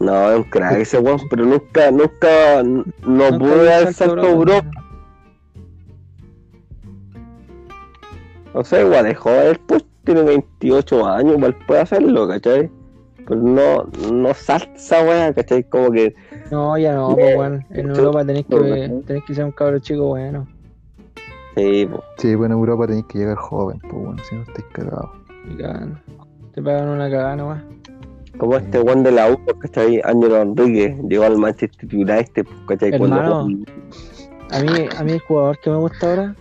[0.00, 4.70] No, es un crack ese weón, pero nunca, nunca, no pudo dar salto a Europa.
[8.54, 12.70] O sea, igual es joven, pues tiene 28 años, igual puede hacerlo, ¿cachai?
[13.26, 15.62] Pero no, no salta esa weá, ¿cachai?
[15.64, 16.14] Como que,
[16.50, 17.64] No, ya no, pues, weón.
[17.70, 20.46] En Europa tenés que, tenés que ser un cabro chico bueno.
[21.56, 22.02] sí, po.
[22.18, 25.10] Sí, bueno, en Europa tenéis que llegar joven, pues bueno, si no estáis cagados.
[26.52, 27.62] Te pagan una cagada nomás.
[28.36, 30.00] como este weón de la U, ¿cachai?
[30.04, 32.98] Ángelo Enrique llegó al Manchester United, pues, ¿cachai?
[32.98, 33.64] Cuando Hermano.
[34.50, 36.36] A mí, a mí el jugador que me gusta ahora.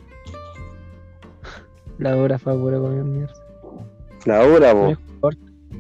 [2.02, 3.34] La hora fue pura con mierda.
[4.26, 5.30] la hora, A mí po.
[5.30, 5.38] El jugador,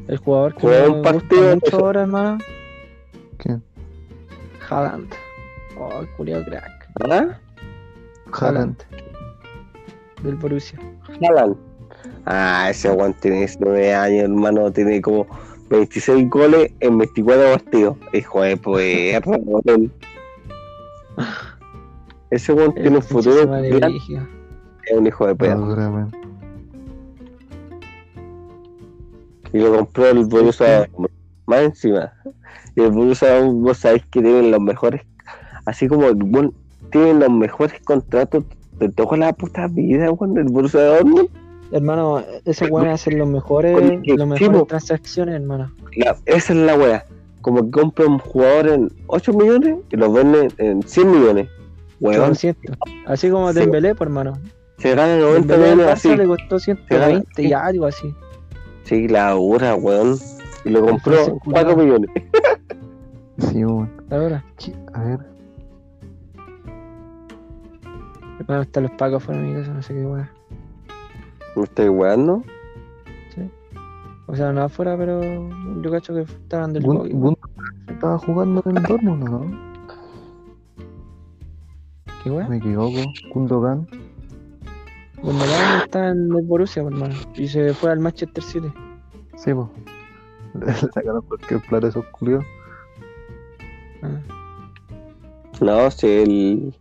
[0.07, 1.79] el jugador que Jugó me un gusta partido, mucho eso.
[1.79, 2.37] ahora, hermano.
[3.37, 3.63] ¿Quién?
[4.69, 5.13] Haaland.
[5.79, 6.87] Oh, el culiao crack.
[7.09, 7.39] ¿Ah?
[8.39, 8.77] Haaland.
[10.23, 10.79] Del Borussia.
[11.21, 11.55] Haaland.
[12.25, 15.25] Ah, ese weón tiene 19 años, hermano, tiene como
[15.71, 17.97] 26 goles en 24 partidos.
[18.13, 19.91] Hijo de weón.
[22.29, 23.45] Ese weón tiene un futuro
[24.91, 26.07] es un hijo de perra.
[29.53, 31.09] Y lo compró el Borussia Dortmund.
[31.45, 32.13] Más encima.
[32.75, 35.01] Y el Borussia Dortmund, vos sabéis que tienen los mejores,
[35.65, 36.53] así como el
[36.91, 38.43] tienen los mejores contratos
[38.79, 41.29] de toda la puta vida, weón, del Borussia Dortmund.
[41.71, 45.71] Hermano, ese weón hace los mejores, los mejores transacciones, hermano.
[45.95, 47.05] La- esa es la wea.
[47.41, 51.49] Como que compra un jugador en 8 millones y lo vende en 100 millones.
[51.99, 52.77] Weón, 900.
[53.05, 53.59] Así como Sí.
[53.59, 54.33] Dembélé, por hermano.
[54.81, 56.15] Se gana 90 Dembélé al millones así.
[56.15, 57.53] le costó 120 y Sí.
[57.53, 58.15] algo así.
[58.83, 60.17] Sí, la hora, weón.
[60.65, 61.99] Y lo compró Entonces, en 4 culiao.
[61.99, 62.09] millones.
[63.37, 63.89] Sí, weón.
[64.09, 64.43] Ahora.
[64.93, 65.19] A ver.
[68.39, 70.29] hermano, hasta los pagos fueron mi casa, no sé qué weón.
[71.55, 72.43] ¿Me estoy weando?
[74.27, 75.21] O sea, no afuera, pero
[75.81, 77.37] yo cacho que estaban del Gun-
[77.89, 79.71] estaba jugando en el Dortmund, ¿o ¿no?
[82.23, 82.49] ¿Qué weón?
[82.49, 82.97] Me equivoco.
[83.33, 83.87] Gundogan.
[85.21, 87.15] Gundogan está en el Borussia, por hermano.
[87.35, 88.71] Y se fue al Manchester City.
[89.37, 89.69] Sí, po.
[90.65, 92.45] Le sacaron cualquier plata a esos culiados.
[94.01, 94.19] Ah.
[95.61, 96.75] No, si el.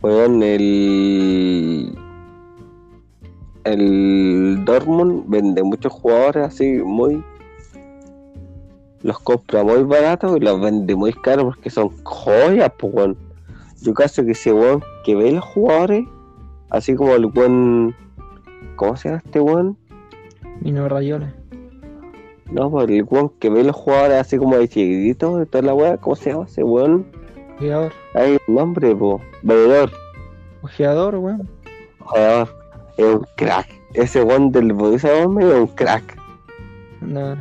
[0.00, 1.98] Weón, el.
[3.64, 7.22] El Dortmund vende muchos jugadores así muy.
[9.02, 13.16] Los compra muy baratos y los vende muy caros porque son joyas, pues, weón.
[13.82, 16.04] Yo caso que ese weón que ve los jugadores,
[16.72, 17.94] así como el buen.
[18.76, 19.76] ¿Cómo se llama este weón?
[20.60, 21.34] Mino Rayola.
[22.50, 25.74] No, pues el weón que ve los jugadores así como de chiquititos de toda la
[25.74, 27.06] weá, ¿cómo se llama ese weón?
[27.56, 27.92] Ojeador.
[28.14, 29.20] Hay un nombre, po.
[29.42, 29.90] Veedor.
[30.62, 31.48] Ojeador, weón.
[32.00, 32.48] jugador,
[32.96, 33.68] es un crack.
[33.94, 36.16] Ese one del Borussia Dortmund es un crack.
[37.00, 37.36] No,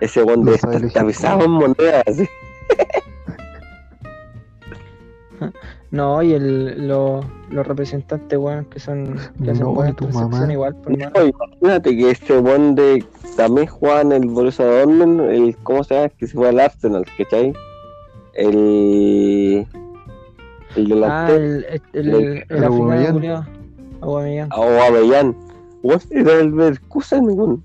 [0.00, 2.04] Ese one Lo de tapizado en monedas.
[2.06, 2.28] así.
[5.90, 7.20] no y el, lo-
[7.50, 9.16] los representantes, weón, que son.
[9.42, 10.52] Que hacen No, buenas tu mamá.
[10.52, 10.96] igual, por.
[10.96, 13.04] No, imagínate que ese one de
[13.36, 16.08] también juega en el Borussia Dortmund, el ¿cómo se llama?
[16.10, 17.52] Que se fue al Arsenal, ¿cachai?
[18.34, 19.66] El
[20.76, 22.64] el Ah, delantero el, el, el, el-.
[22.64, 24.48] Aubameyang.
[24.50, 25.36] Aubameyang,
[25.82, 27.64] weón, era el Leverkusen, weón.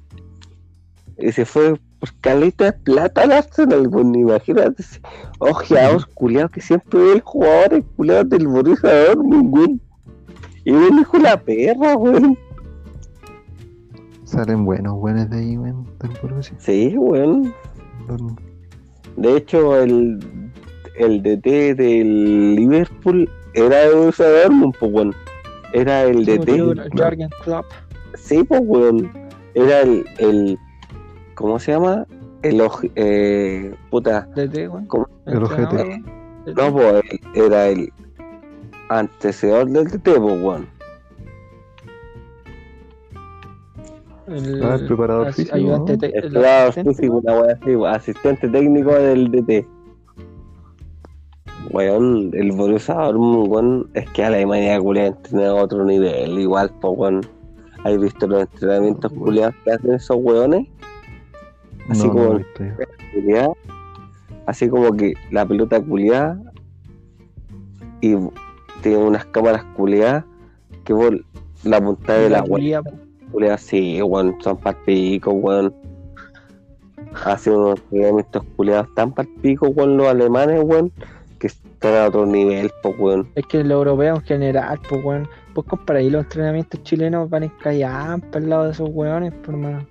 [1.17, 4.81] Y se fue por caleta de plata al Arsenal, imagínate.
[4.81, 4.99] ese
[5.39, 9.81] Ojeados, culiados, que siempre ve el jugador, culiados del Borussia Dortmund, weón.
[10.65, 12.37] Y un hijo de la perra, weón.
[14.25, 15.87] Salen buenos, buenos de ahí, weón.
[16.01, 16.53] Del Borussia.
[16.59, 17.53] Sí, weón.
[18.05, 18.37] Dortmund.
[19.15, 20.19] De hecho, el,
[20.97, 25.15] el DT del Liverpool era de Borussia Dortmund, pues, weón.
[25.71, 26.51] Era el Sí, DT.
[26.97, 27.65] Jürgen Klopp.
[28.15, 29.09] Sí, pues, weón.
[29.53, 30.59] Era el, el.
[31.35, 32.05] ¿Cómo se llama?
[32.41, 34.27] El oje- eh, puta.
[34.35, 34.69] DT.
[35.25, 36.01] El ojete.
[36.45, 36.53] DT.
[36.55, 37.03] No, pues,
[37.35, 37.91] era el
[38.89, 40.67] antecedor del DT, pues, weón.
[44.27, 45.97] El, Ah, el preparador físico, ayudante ¿no?
[45.99, 46.89] te- El asistente.
[46.95, 49.67] físico, una wea así, weón, asistente técnico del DT.
[51.71, 56.93] Weón, el Borussia Dortmund, weón, es que Alemania culia entrena a otro nivel, igual, pues,
[56.97, 57.21] weón.
[57.83, 59.23] ¿Has visto los entrenamientos Weón.
[59.25, 60.67] culiados que hacen esos weones?
[61.89, 62.39] Así No, no como
[63.13, 63.49] culiada,
[64.45, 66.39] así como que la pelota culiada
[68.01, 68.15] y
[68.81, 70.25] tiene unas cámaras culiadas
[70.83, 71.13] que vos
[71.63, 72.81] la punta de la wea culia,
[73.31, 75.73] culiadas sí, weón, son palpico, weón.
[77.25, 80.91] Hacen unos entrenamientos culiados tan palpico con los alemanes, weón,
[81.39, 83.29] que están a otro nivel, pues, weón.
[83.35, 87.51] Es que los europeos en general, pues weón, pues comparáis los entrenamientos chilenos van en
[87.61, 89.87] callampa al lado de esos weones, pues hermano.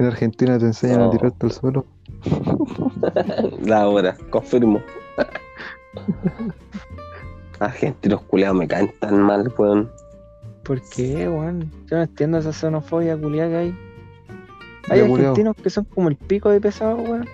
[0.00, 1.08] En Argentina te enseñan No.
[1.08, 1.84] a tirarte al suelo.
[3.62, 4.80] La hora, confirmo.
[7.60, 9.90] Argentinos culiados me caen tan mal, weón.
[10.64, 11.70] ¿Por qué, weón?
[11.86, 13.78] Yo no entiendo esa xenofobia culiada que hay.
[14.88, 17.28] Hay argentinos que son como el pico de pesado, weón.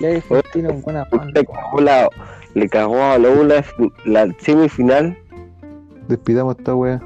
[0.00, 1.30] Y hay argentinos buena pan.
[1.32, 2.08] Le cagó, la,
[2.54, 3.64] le cagó a la, la,
[4.26, 5.16] la semifinal.
[6.08, 7.00] Despidamos esta wea.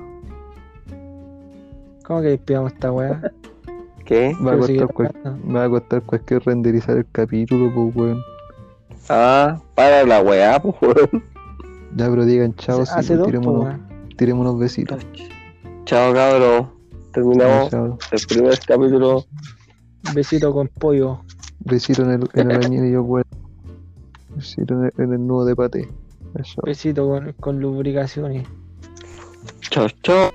[2.04, 3.20] ¿Cómo que despidamos esta weá?
[4.04, 4.36] ¿Qué?
[4.44, 5.46] Va a costar, cual- hablando.
[5.46, 8.22] me va a costar cualquier renderizar el capítulo, pues weón.
[9.08, 11.24] Ah, para la weá, pues, weón.
[11.96, 13.86] Ya, pero digan chao, Hace, sí, hace dos, tiremos, unos, weón.
[14.16, 15.06] tiremos unos besitos.
[15.84, 16.70] Chao, cabrón.
[17.12, 17.98] Terminamos Chao.
[18.10, 19.24] el primer capítulo.
[20.14, 21.20] Besito con pollo.
[21.60, 23.24] Besito en el, en el añil y yo, weón.
[24.34, 25.88] Besito en el, en el nudo de pate.
[26.42, 26.64] Chao.
[26.64, 28.46] Besito con, con lubricaciones.
[29.70, 30.30] Chao, chao.